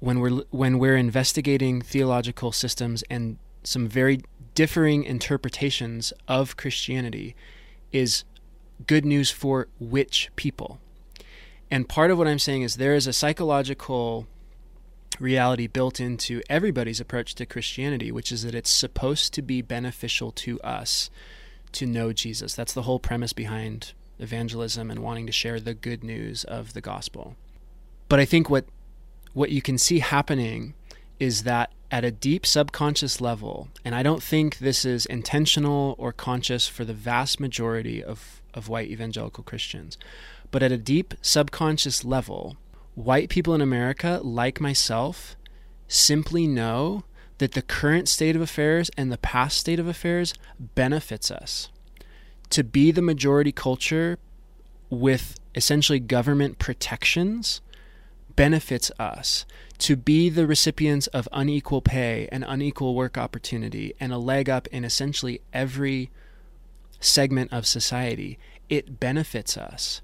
[0.00, 4.20] when we're when we're investigating theological systems and some very
[4.54, 7.34] differing interpretations of Christianity
[7.90, 8.24] is
[8.86, 10.78] good news for which people.
[11.70, 14.26] And part of what I'm saying is there is a psychological
[15.18, 20.30] reality built into everybody's approach to Christianity, which is that it's supposed to be beneficial
[20.32, 21.08] to us
[21.74, 22.54] to know Jesus.
[22.54, 26.80] That's the whole premise behind evangelism and wanting to share the good news of the
[26.80, 27.36] gospel.
[28.08, 28.66] But I think what
[29.32, 30.74] what you can see happening
[31.18, 36.12] is that at a deep subconscious level, and I don't think this is intentional or
[36.12, 39.98] conscious for the vast majority of, of white evangelical Christians,
[40.50, 42.56] but at a deep subconscious level,
[42.94, 45.36] white people in America, like myself,
[45.88, 47.04] simply know
[47.38, 51.68] that the current state of affairs and the past state of affairs benefits us.
[52.50, 54.18] To be the majority culture
[54.90, 57.60] with essentially government protections
[58.36, 59.44] benefits us
[59.78, 64.66] to be the recipients of unequal pay and unequal work opportunity and a leg up
[64.68, 66.10] in essentially every
[67.00, 68.38] segment of society.
[68.68, 70.00] It benefits us.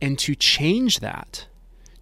[0.00, 1.46] And to change that,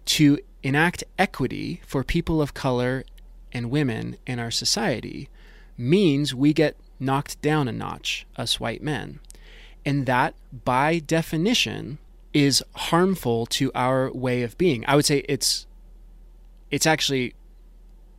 [0.05, 3.03] to enact equity for people of color
[3.51, 5.29] and women in our society,
[5.77, 9.19] means we get knocked down a notch, us white men.
[9.85, 11.99] And that, by definition,
[12.33, 14.83] is harmful to our way of being.
[14.87, 15.67] I would say it's
[16.71, 17.33] it's actually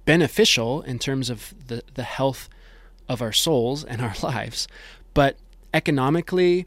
[0.05, 2.49] beneficial in terms of the, the health
[3.09, 4.69] of our souls and our lives,
[5.13, 5.37] but
[5.75, 6.67] economically,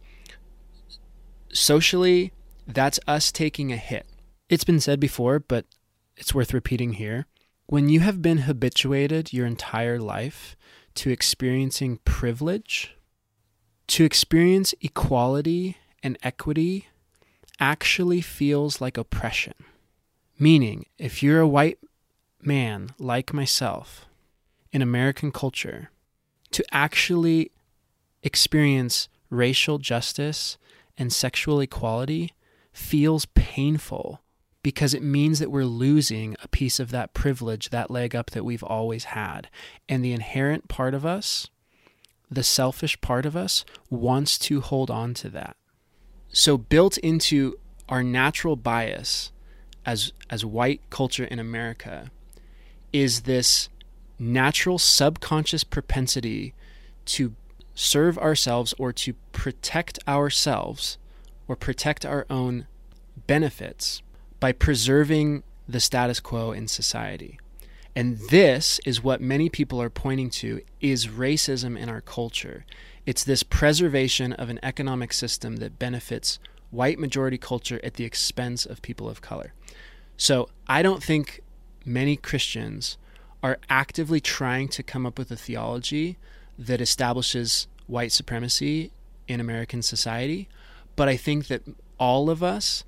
[1.52, 2.32] socially,
[2.68, 4.06] that's us taking a hit.
[4.50, 5.66] It's been said before, but
[6.16, 7.26] it's worth repeating here.
[7.70, 10.58] When you have been habituated your entire life
[10.96, 12.96] to experiencing privilege,
[13.90, 16.88] to experience equality and equity
[17.60, 19.54] actually feels like oppression.
[20.40, 21.78] Meaning, if you're a white
[22.42, 24.08] man like myself
[24.72, 25.92] in American culture,
[26.50, 27.52] to actually
[28.24, 30.58] experience racial justice
[30.98, 32.34] and sexual equality
[32.74, 34.22] feels painful
[34.62, 38.44] because it means that we're losing a piece of that privilege, that leg up that
[38.44, 39.50] we've always had.
[39.88, 41.50] And the inherent part of us,
[42.30, 45.56] the selfish part of us, wants to hold on to that.
[46.32, 47.58] So, built into
[47.88, 49.32] our natural bias
[49.86, 52.12] as, as white culture in America
[52.94, 53.70] is this
[54.20, 56.54] natural subconscious propensity
[57.06, 57.34] to
[57.74, 60.98] serve ourselves or to protect ourselves
[61.48, 62.68] or protect our own
[63.26, 64.04] benefits
[64.40, 67.40] by preserving the status quo in society.
[67.96, 72.66] And this is what many people are pointing to is racism in our culture.
[73.06, 76.40] It's this preservation of an economic system that benefits
[76.72, 79.54] white majority culture at the expense of people of color.
[80.18, 81.42] So I don't think
[81.86, 82.98] many Christians
[83.42, 86.18] are actively trying to come up with a theology
[86.58, 88.92] that establishes white supremacy
[89.28, 90.48] in American society.
[90.96, 91.64] But I think that
[91.98, 92.84] all of us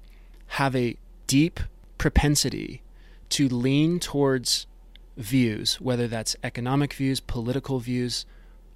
[0.47, 0.97] have a
[1.32, 1.62] deep
[1.98, 2.82] propensity
[3.30, 4.68] to lean towards
[5.16, 8.26] views, whether that's economic views, political views,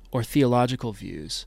[0.10, 1.46] or theological views,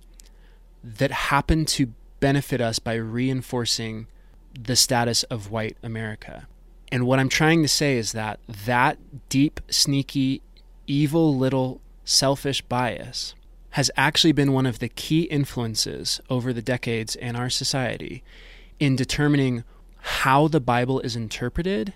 [0.84, 4.06] that happen to benefit us by reinforcing
[4.52, 6.46] the status of white America.
[6.92, 8.98] And what I'm trying to say is that that
[9.30, 10.42] deep, sneaky,
[10.86, 13.34] evil little selfish bias
[13.70, 18.22] has actually been one of the key influences over the decades in our society
[18.78, 19.64] in determining
[20.08, 21.92] how the Bible is interpreted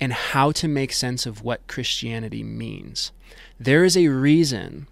[0.00, 3.12] and how to make sense of what Christianity means.
[3.58, 4.88] There is a reason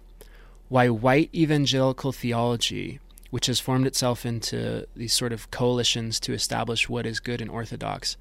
[0.69, 2.99] why white evangelical theology,
[3.29, 7.51] which has formed itself into these sort of coalitions to establish what is good and
[7.51, 8.15] orthodox,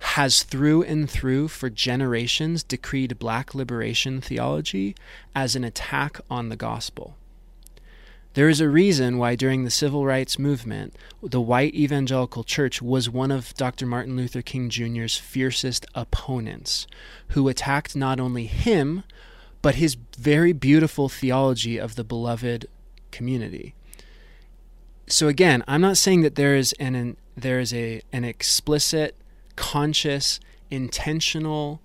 [0.00, 4.94] has through and through for generations decreed black liberation theology
[5.34, 7.16] as an attack on the gospel.
[8.34, 13.10] There is a reason why during the civil rights movement, the white evangelical church was
[13.10, 13.86] one of Dr.
[13.86, 16.86] Martin Luther King Jr.'s fiercest opponents,
[17.28, 19.02] who attacked not only him,
[19.62, 22.66] but his very beautiful theology of the beloved
[23.10, 23.74] community.
[25.08, 29.16] So again, I'm not saying that there is an, an there is a an explicit,
[29.56, 30.38] conscious,
[30.70, 31.80] intentional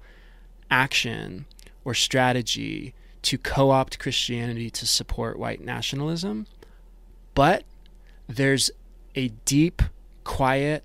[0.69, 1.45] action
[1.85, 6.47] or strategy to co opt Christianity to support white nationalism,
[7.33, 7.63] but
[8.27, 8.71] there's
[9.15, 9.81] a deep,
[10.23, 10.83] quiet,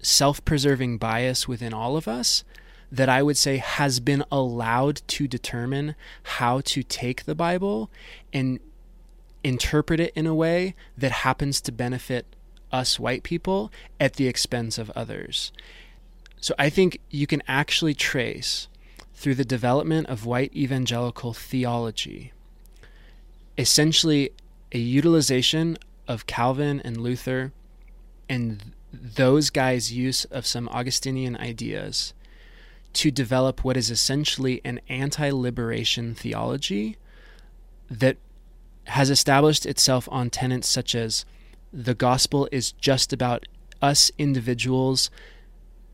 [0.00, 2.44] self preserving bias within all of us
[2.90, 7.90] that I would say has been allowed to determine how to take the Bible
[8.32, 8.60] and
[9.44, 12.26] interpret it in a way that happens to benefit
[12.72, 13.70] us white people
[14.00, 15.52] at the expense of others.
[16.40, 18.68] So I think you can actually trace
[19.18, 22.32] through the development of white evangelical theology,
[23.58, 24.30] essentially
[24.70, 27.50] a utilization of Calvin and Luther
[28.28, 32.14] and those guys' use of some Augustinian ideas
[32.92, 36.96] to develop what is essentially an anti liberation theology
[37.90, 38.18] that
[38.84, 41.24] has established itself on tenets such as
[41.72, 43.46] the gospel is just about
[43.82, 45.10] us individuals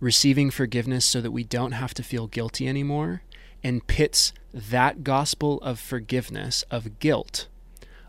[0.05, 3.22] receiving forgiveness so that we don't have to feel guilty anymore,
[3.62, 7.48] and pits that gospel of forgiveness, of guilt,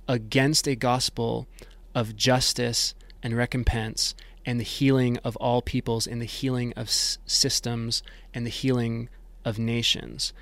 [0.06, 1.48] against a gospel
[1.96, 2.94] of justice
[3.24, 4.14] and recompense
[4.46, 9.08] and the healing of all peoples and the healing of s- systems and the healing
[9.46, 10.34] of nations.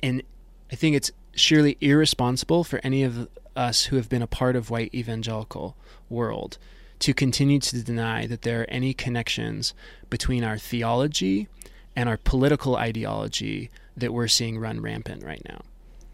[0.00, 0.22] And
[0.70, 4.70] I think it's surely irresponsible for any of us who have been a part of
[4.70, 5.76] white evangelical
[6.08, 6.56] world
[7.00, 9.74] to continue to deny that there are any connections
[10.10, 11.48] between our theology
[11.94, 15.60] and our political ideology that we're seeing run rampant right now.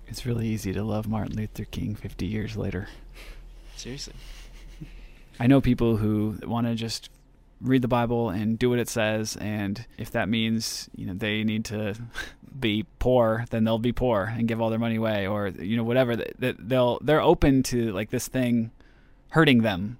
[0.06, 2.88] It's really easy to love Martin Luther King 50 years later.
[3.76, 4.14] Seriously.
[5.40, 7.10] I know people who want to just
[7.60, 11.42] read the Bible and do what it says, and if that means you know they
[11.44, 11.94] need to
[12.60, 15.84] be poor, then they'll be poor and give all their money away, or you know
[15.84, 16.16] whatever.
[16.16, 18.70] That they'll they're open to like this thing
[19.30, 19.98] hurting them,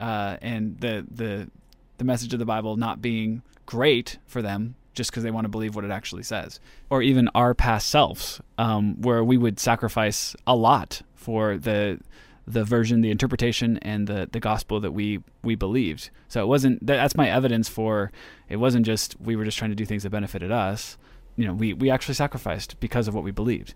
[0.00, 1.50] uh, and the the
[1.98, 5.48] the message of the Bible not being great for them just because they want to
[5.48, 6.58] believe what it actually says,
[6.90, 12.00] or even our past selves, um, where we would sacrifice a lot for the
[12.48, 16.10] the version, the interpretation, and the the gospel that we we believed.
[16.28, 18.10] So it wasn't that, that's my evidence for
[18.48, 20.96] it wasn't just we were just trying to do things that benefited us.
[21.36, 23.74] You know, we we actually sacrificed because of what we believed.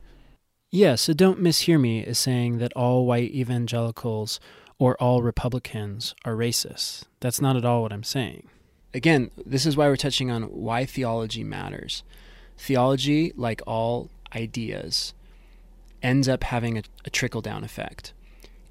[0.72, 4.38] Yeah, so don't mishear me as saying that all white evangelicals
[4.80, 7.04] or all Republicans are racist.
[7.20, 8.48] That's not at all what I'm saying.
[8.94, 12.02] Again, this is why we're touching on why theology matters.
[12.56, 15.12] Theology, like all ideas,
[16.02, 18.14] ends up having a, a trickle down effect.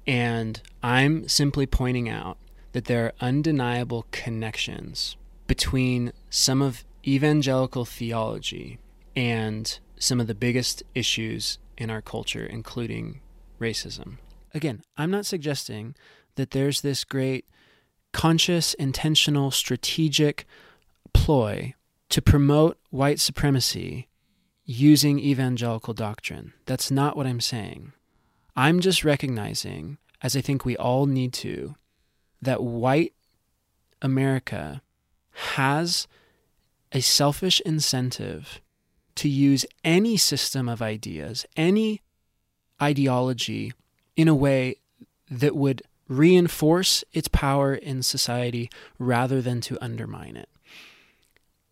[0.04, 2.38] And I'm simply pointing out
[2.72, 8.78] that there are undeniable connections between some of evangelical theology
[9.14, 13.20] and some of the biggest issues in our culture, including
[13.60, 14.16] racism.
[14.54, 15.94] Again, I'm not suggesting
[16.34, 17.46] that there's this great
[18.12, 20.46] conscious, intentional, strategic
[21.12, 21.74] ploy
[22.08, 24.08] to promote white supremacy
[24.64, 26.52] using evangelical doctrine.
[26.66, 27.92] That's not what I'm saying.
[28.56, 31.76] I'm just recognizing, as I think we all need to,
[32.42, 33.14] that white
[34.02, 34.82] America
[35.30, 36.08] has
[36.92, 38.60] a selfish incentive
[39.16, 42.00] to use any system of ideas, any
[42.82, 43.72] ideology,
[44.20, 44.76] in a way
[45.30, 48.68] that would reinforce its power in society
[48.98, 50.48] rather than to undermine it.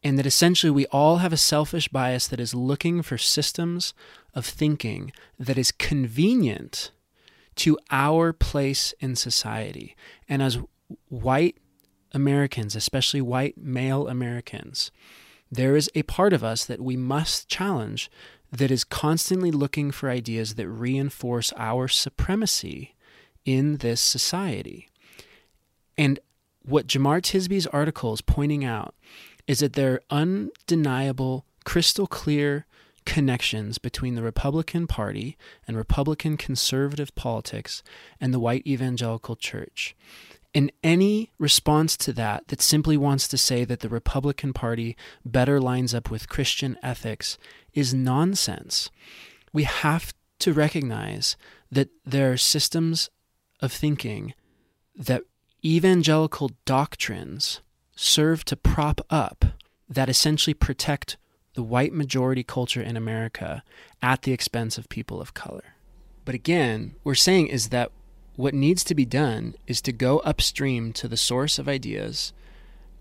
[0.03, 3.93] And that essentially we all have a selfish bias that is looking for systems
[4.33, 6.93] of thinking that is convenient
[7.57, 9.97] to our place in society.
[10.29, 10.59] And as
[11.09, 11.57] white
[12.13, 14.91] Americans, especially white male Americans,
[15.51, 18.11] there is a part of us that we must challenge
[18.51, 22.95] that is constantly looking for ideas that reinforce our supremacy
[23.45, 24.89] in this society.
[25.97, 26.19] And
[26.63, 28.95] what Jemar Tisby's article is pointing out
[29.47, 32.67] is that there are undeniable, crystal clear
[33.05, 35.37] connections between the Republican Party
[35.67, 37.83] and Republican conservative politics
[38.21, 39.97] and the white evangelical church.
[40.55, 45.61] And any response to that that simply wants to say that the Republican Party better
[45.61, 47.39] lines up with Christian ethics
[47.75, 48.91] is nonsense.
[49.53, 51.37] We have to recognize
[51.71, 53.11] that there are systems
[53.61, 54.35] of thinking
[54.97, 55.23] that
[55.65, 57.61] evangelical doctrines
[57.95, 59.45] serve to prop up
[59.89, 61.17] that essentially protect
[61.55, 63.63] the white majority culture in America
[64.01, 65.75] at the expense of people of color.
[66.25, 67.91] But again, we're saying is that
[68.39, 72.33] what needs to be done is to go upstream to the source of ideas.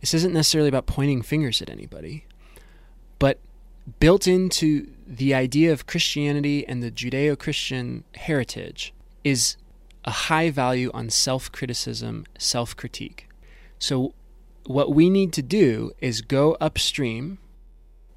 [0.01, 2.25] This isn't necessarily about pointing fingers at anybody,
[3.19, 3.37] but
[3.99, 9.57] built into the idea of Christianity and the Judeo Christian heritage is
[10.05, 13.29] a high value on self criticism, self critique.
[13.77, 14.15] So,
[14.65, 17.37] what we need to do is go upstream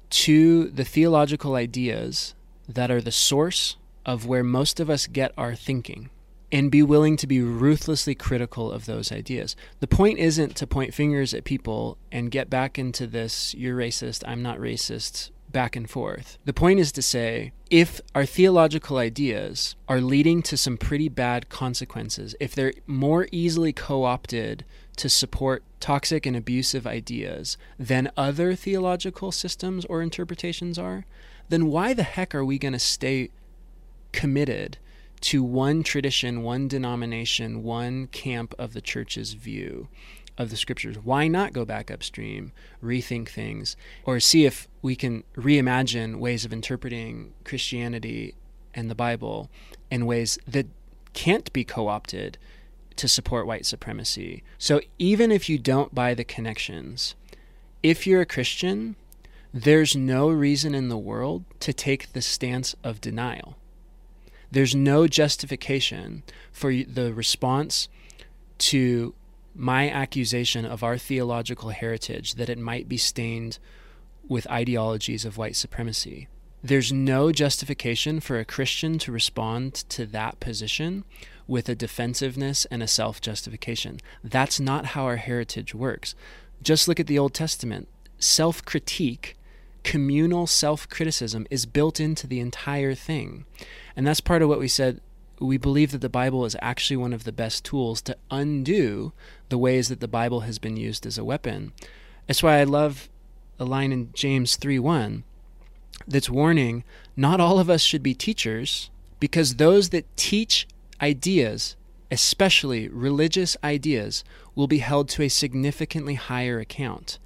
[0.09, 2.33] to the theological ideas
[2.67, 6.09] that are the source of where most of us get our thinking
[6.51, 9.55] and be willing to be ruthlessly critical of those ideas.
[9.79, 14.23] The point isn't to point fingers at people and get back into this you're racist,
[14.27, 16.37] I'm not racist back and forth.
[16.45, 21.49] The point is to say if our theological ideas are leading to some pretty bad
[21.49, 24.65] consequences, if they're more easily co opted
[24.97, 31.05] to support toxic and abusive ideas than other theological systems or interpretations are,
[31.49, 33.29] then why the heck are we going to stay
[34.11, 34.77] committed
[35.21, 39.87] to one tradition, one denomination, one camp of the church's view
[40.37, 40.97] of the scriptures.
[40.97, 42.51] Why not go back upstream,
[42.83, 48.33] rethink things, or see if we can reimagine ways of interpreting Christianity
[48.73, 49.49] and the Bible
[49.89, 50.67] in ways that
[51.13, 52.37] can't be co opted
[52.95, 54.43] to support white supremacy?
[54.57, 57.15] So even if you don't buy the connections,
[57.83, 58.95] if you're a Christian,
[59.53, 63.57] there's no reason in the world to take the stance of denial.
[64.51, 67.87] There's no justification for the response
[68.59, 69.13] to
[69.55, 73.59] my accusation of our theological heritage that it might be stained
[74.27, 76.27] with ideologies of white supremacy.
[76.63, 81.05] There's no justification for a Christian to respond to that position
[81.47, 83.99] with a defensiveness and a self justification.
[84.23, 86.13] That's not how our heritage works.
[86.61, 87.87] Just look at the Old Testament.
[88.19, 89.35] Self critique,
[89.83, 93.45] communal self criticism, is built into the entire thing.
[93.95, 95.01] And that's part of what we said.
[95.39, 99.11] We believe that the Bible is actually one of the best tools to undo
[99.49, 101.73] the ways that the Bible has been used as a weapon.
[102.27, 103.09] That's why I love
[103.59, 105.23] a line in James 3 1
[106.07, 106.83] that's warning
[107.15, 110.67] not all of us should be teachers, because those that teach
[111.01, 111.75] ideas,
[112.09, 114.23] especially religious ideas,
[114.55, 117.19] will be held to a significantly higher account.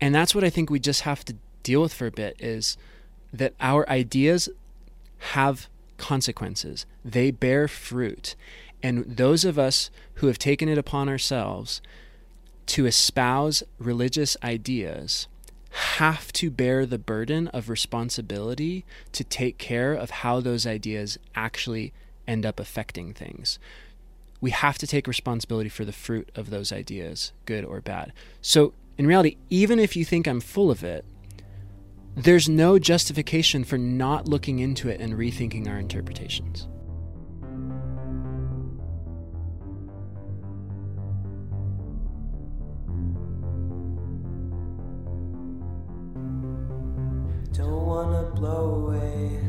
[0.00, 2.76] And that's what I think we just have to deal with for a bit is
[3.32, 4.48] that our ideas
[5.18, 8.34] have consequences, they bear fruit.
[8.82, 11.82] And those of us who have taken it upon ourselves
[12.66, 15.28] to espouse religious ideas
[15.70, 21.92] have to bear the burden of responsibility to take care of how those ideas actually
[22.26, 23.58] end up affecting things.
[24.40, 28.12] We have to take responsibility for the fruit of those ideas, good or bad.
[28.40, 31.04] So, in reality, even if you think I'm full of it,
[32.16, 36.66] there's no justification for not looking into it and rethinking our interpretations.
[47.52, 49.40] Don't wanna blow away.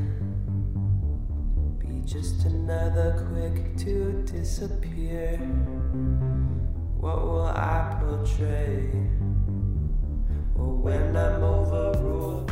[1.80, 5.38] Be just another quick to disappear.
[7.00, 8.92] What will I portray?
[10.56, 12.51] Or when I'm overruled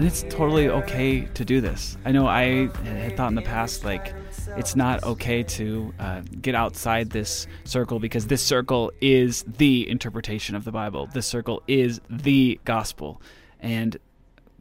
[0.00, 1.98] And it's totally okay to do this.
[2.06, 4.14] I know I had thought in the past, like,
[4.56, 10.56] it's not okay to uh, get outside this circle because this circle is the interpretation
[10.56, 11.10] of the Bible.
[11.12, 13.20] This circle is the gospel.
[13.60, 13.98] And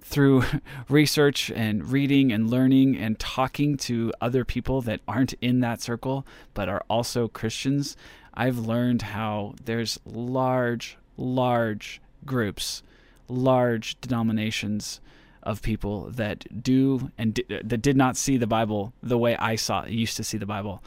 [0.02, 0.44] through
[0.90, 6.28] research and reading and learning and talking to other people that aren't in that circle
[6.54, 7.96] but are also Christians,
[8.34, 12.84] I've learned how there's large, large groups,
[13.30, 15.00] large denominations
[15.44, 19.56] of people that do and di- that did not see the Bible the way I
[19.56, 20.84] saw used to see the Bible.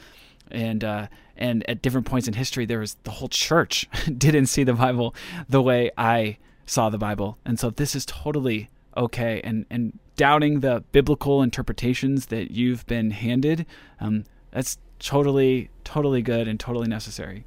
[0.51, 3.89] And uh, and at different points in history, there was the whole church
[4.19, 5.15] didn't see the Bible
[5.49, 7.39] the way I saw the Bible.
[7.45, 9.41] And so this is totally okay.
[9.43, 13.67] And, and doubting the biblical interpretations that you've been handed,
[14.01, 17.45] um, that's totally, totally good and totally necessary.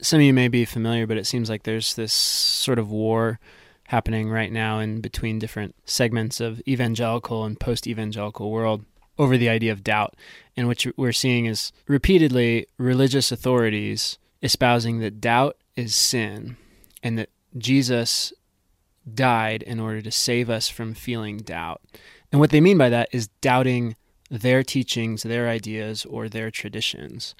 [0.00, 3.38] Some of you may be familiar, but it seems like there's this sort of war
[3.92, 8.86] happening right now in between different segments of evangelical and post evangelical world
[9.18, 10.16] over the idea of doubt.
[10.56, 16.56] And what we're seeing is repeatedly religious authorities espousing that doubt is sin
[17.02, 17.28] and that
[17.58, 18.32] Jesus
[19.14, 21.82] died in order to save us from feeling doubt.
[22.32, 23.94] And what they mean by that is doubting
[24.30, 27.34] their teachings, their ideas, or their traditions.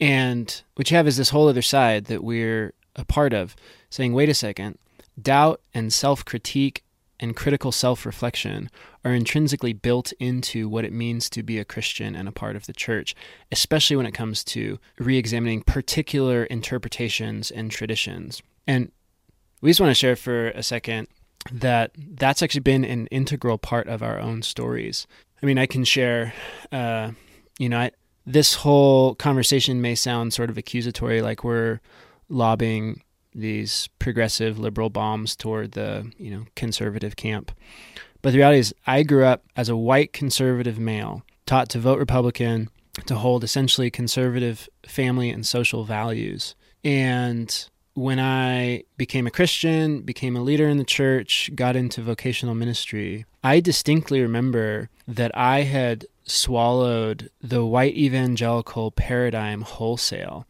[0.00, 3.54] And what you have is this whole other side that we're a part of
[3.90, 4.78] saying, wait a second,
[5.20, 6.84] doubt and self critique
[7.18, 8.70] and critical self reflection
[9.04, 12.66] are intrinsically built into what it means to be a Christian and a part of
[12.66, 13.14] the church,
[13.52, 18.42] especially when it comes to re examining particular interpretations and traditions.
[18.66, 18.90] And
[19.60, 21.08] we just want to share for a second
[21.52, 25.06] that that's actually been an integral part of our own stories.
[25.42, 26.34] I mean, I can share,
[26.70, 27.12] uh,
[27.58, 27.90] you know, I,
[28.26, 31.80] this whole conversation may sound sort of accusatory, like we're
[32.28, 33.02] lobbying
[33.34, 37.52] these progressive liberal bombs toward the you know conservative camp.
[38.22, 41.98] But the reality is, I grew up as a white conservative male, taught to vote
[41.98, 42.68] Republican,
[43.06, 46.54] to hold essentially conservative family and social values.
[46.84, 52.54] And when I became a Christian, became a leader in the church, got into vocational
[52.54, 60.46] ministry, I distinctly remember that I had swallowed the white evangelical paradigm wholesale.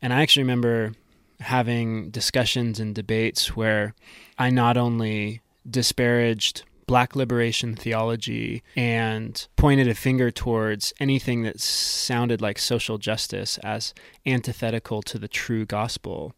[0.00, 0.92] And I actually remember
[1.40, 3.94] having discussions and debates where
[4.38, 12.40] I not only disparaged black liberation theology and pointed a finger towards anything that sounded
[12.40, 13.92] like social justice as
[14.24, 16.32] antithetical to the true gospel.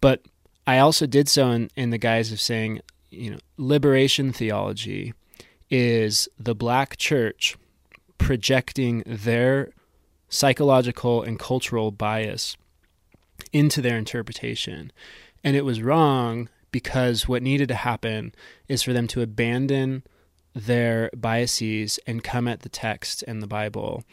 [0.00, 0.22] But
[0.66, 5.14] I also did so in, in the guise of saying, you know, liberation theology
[5.70, 7.56] is the black church
[8.18, 9.70] projecting their
[10.28, 12.56] psychological and cultural bias
[13.52, 14.92] into their interpretation.
[15.42, 18.34] And it was wrong because what needed to happen
[18.68, 20.02] is for them to abandon
[20.54, 24.04] their biases and come at the text and the Bible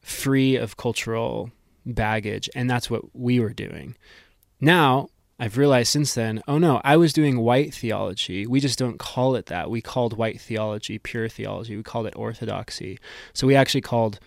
[0.00, 1.50] free of cultural
[1.84, 2.48] baggage.
[2.54, 3.96] And that's what we were doing.
[4.60, 5.08] Now,
[5.40, 8.46] I've realized since then, oh no, I was doing white theology.
[8.46, 9.70] We just don't call it that.
[9.70, 11.76] We called white theology pure theology.
[11.76, 12.98] We called it orthodoxy.
[13.32, 14.18] So we actually called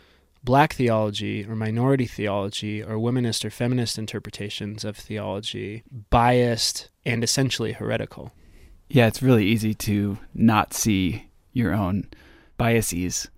[0.44, 7.74] black theology or minority theology or womanist or feminist interpretations of theology biased and essentially
[7.74, 8.32] heretical.
[8.90, 12.10] Yeah, it's really easy to not see your own
[12.58, 13.30] biases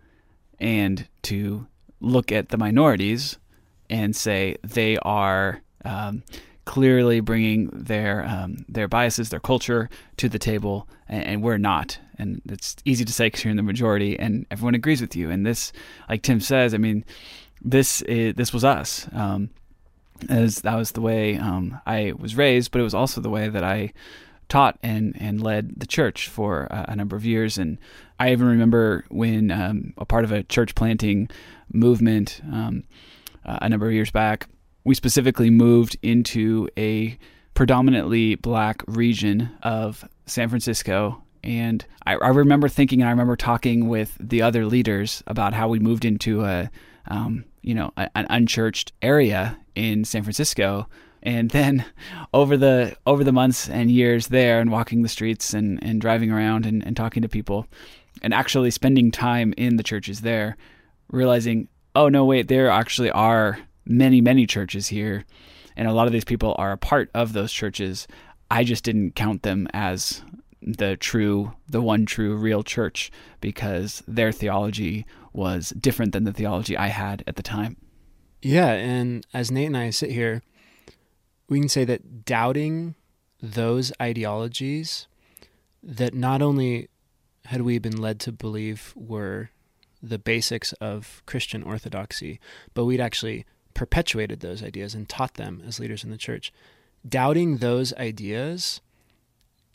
[0.60, 1.68] and to
[2.00, 3.38] look at the minorities
[3.90, 6.24] and say they are um,
[6.66, 12.00] clearly bringing their um, their biases, their culture to the table, and, and we're not.
[12.18, 15.30] And it's easy to say because you're in the majority, and everyone agrees with you.
[15.30, 15.74] And this,
[16.10, 17.06] like Tim says, I mean,
[17.62, 19.08] this is, this was us.
[19.14, 19.50] Um,
[20.30, 23.50] as that was the way um, I was raised, but it was also the way
[23.50, 23.94] that I
[24.48, 27.58] taught and and led the church for a, a number of years.
[27.58, 27.78] And
[28.20, 31.30] I even remember when um, a part of a church planting
[31.74, 32.84] movement um,
[33.44, 34.48] uh, a number of years back
[34.84, 37.18] we specifically moved into a
[37.54, 41.22] predominantly black region of San Francisco.
[41.44, 45.68] And I, I, remember thinking, and I remember talking with the other leaders about how
[45.68, 46.72] we moved into a,
[47.08, 50.88] um, you know, a, an unchurched area in San Francisco.
[51.22, 51.86] And then
[52.34, 56.32] over the over the months and years there, and walking the streets and, and driving
[56.32, 57.68] around and, and talking to people,
[58.22, 60.56] and actually spending time in the churches there,
[61.10, 65.26] realizing, oh no, wait, there actually are many, many churches here,
[65.76, 68.08] and a lot of these people are a part of those churches.
[68.50, 70.22] I just didn't count them as
[70.66, 73.12] the true, the one true, real church
[73.42, 77.78] because their theology was different than the theology I had at the time.
[78.42, 80.42] Yeah, and as Nate and I sit here,
[81.50, 82.96] we can say that doubting
[83.42, 85.08] those ideologies
[85.82, 86.90] that not only
[87.46, 89.50] had we been led to believe were
[90.02, 92.40] the basics of Christian orthodoxy,
[92.74, 96.54] but we'd actually perpetuated those ideas and taught them as leaders in the church.
[97.08, 98.82] Doubting those ideas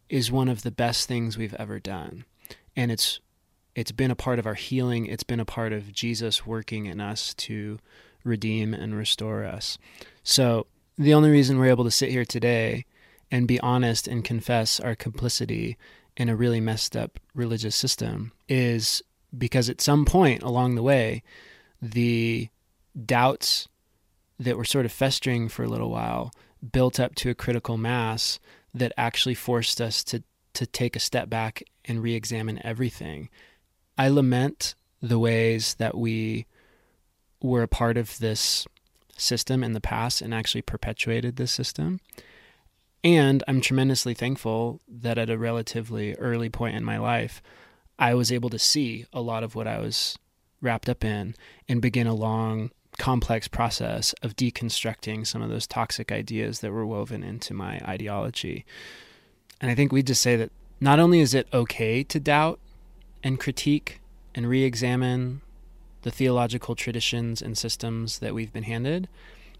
[0.08, 2.24] is one of the best things we've ever done.
[2.76, 3.20] And it's
[3.74, 7.00] it's been a part of our healing, it's been a part of Jesus working in
[7.00, 7.78] us to
[8.24, 9.78] redeem and restore us.
[10.24, 12.84] So, the only reason we're able to sit here today
[13.30, 15.76] and be honest and confess our complicity
[16.16, 19.00] in a really messed up religious system is
[19.36, 21.22] because at some point along the way,
[21.80, 22.48] the
[23.06, 23.68] doubts
[24.40, 26.32] that were sort of festering for a little while
[26.72, 28.40] built up to a critical mass
[28.78, 30.22] that actually forced us to
[30.54, 33.28] to take a step back and re-examine everything.
[33.96, 36.46] I lament the ways that we
[37.40, 38.66] were a part of this
[39.16, 42.00] system in the past and actually perpetuated this system.
[43.04, 47.40] And I'm tremendously thankful that at a relatively early point in my life,
[47.98, 50.18] I was able to see a lot of what I was
[50.60, 51.34] wrapped up in
[51.68, 56.86] and begin a long, complex process of deconstructing some of those toxic ideas that were
[56.86, 58.64] woven into my ideology.
[59.60, 62.58] And I think we just say that not only is it okay to doubt
[63.22, 64.00] and critique
[64.34, 65.40] and re examine
[66.02, 69.08] the theological traditions and systems that we've been handed,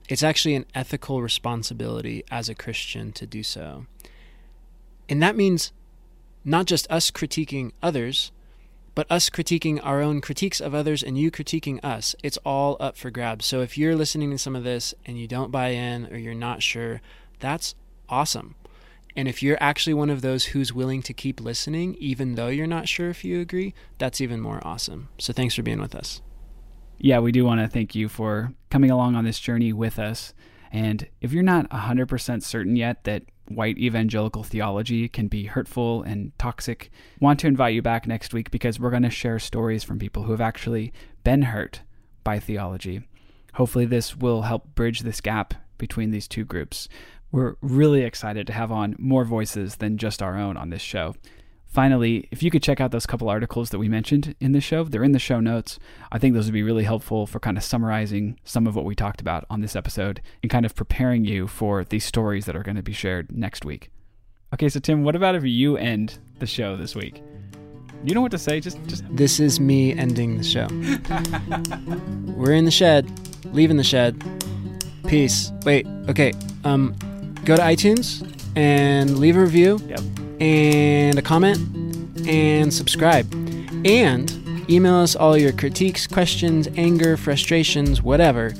[0.09, 3.87] it's actually an ethical responsibility as a Christian to do so.
[5.09, 5.73] And that means
[6.45, 8.31] not just us critiquing others,
[8.99, 12.17] but us critiquing our own critiques of others and you critiquing us.
[12.25, 13.47] It's all up for grabs.
[13.47, 16.35] So if you're listening to some of this and you don't buy in or you're
[16.35, 17.01] not sure,
[17.39, 17.77] that's
[18.09, 18.57] awesome.
[19.15, 22.67] And if you're actually one of those who's willing to keep listening, even though you're
[22.67, 25.11] not sure if you agree, that's even more awesome.
[25.17, 26.21] So thanks for being with us.
[26.99, 30.35] Yeah, we do want to thank you for coming along on this journey with us.
[30.73, 36.33] And if you're not 100% certain yet that white evangelical theology can be hurtful and
[36.39, 36.91] toxic,
[37.21, 40.25] want to invite you back next week because we're going to share stories from people
[40.25, 40.93] who have actually
[41.25, 41.83] been hurt
[42.25, 43.07] by theology.
[43.55, 46.89] Hopefully, this will help bridge this gap between these two groups.
[47.31, 51.15] We're really excited to have on more voices than just our own on this show.
[51.69, 54.85] Finally, if you could check out those couple articles that we mentioned in the show,
[54.85, 55.79] they're in the show notes.
[56.11, 58.95] I think those would be really helpful for kind of summarizing some of what we
[58.95, 62.63] talked about on this episode and kind of preparing you for these stories that are
[62.63, 63.91] going to be shared next week.
[64.55, 67.23] Okay, so Tim, what about if you end the show this week?
[68.03, 68.61] You know what to say.
[68.61, 69.05] Just, just.
[69.11, 70.69] This is me ending the show.
[72.35, 73.11] We're in the shed,
[73.53, 74.23] leaving the shed.
[75.07, 75.53] Peace.
[75.65, 75.87] Wait.
[76.09, 76.33] Okay.
[76.65, 76.95] Um,
[77.45, 80.01] go to iTunes and leave a review Yep.
[80.41, 81.59] And a comment
[82.27, 83.33] and subscribe.
[83.85, 84.31] And
[84.71, 88.55] email us all your critiques, questions, anger, frustrations, whatever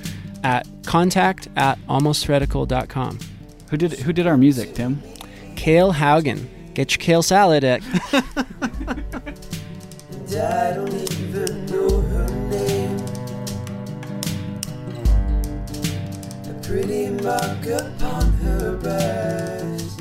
[0.45, 3.19] at contact at almostheretical.com.
[3.71, 5.03] Who did who did our music, Tim?
[5.57, 6.47] Kale Haugen.
[6.75, 8.25] Get your kale salad at And
[10.37, 12.97] I don't even know her name.
[16.49, 19.98] A pretty mark upon her breast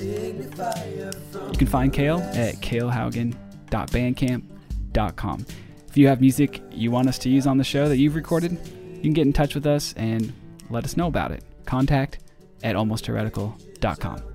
[0.00, 5.46] You can find Kale at kalehaugen.bandcamp.com.
[5.88, 8.52] If you have music you want us to use on the show that you've recorded,
[8.94, 10.32] you can get in touch with us and
[10.68, 11.42] let us know about it.
[11.66, 12.18] Contact
[12.62, 14.29] at almostheretical.com.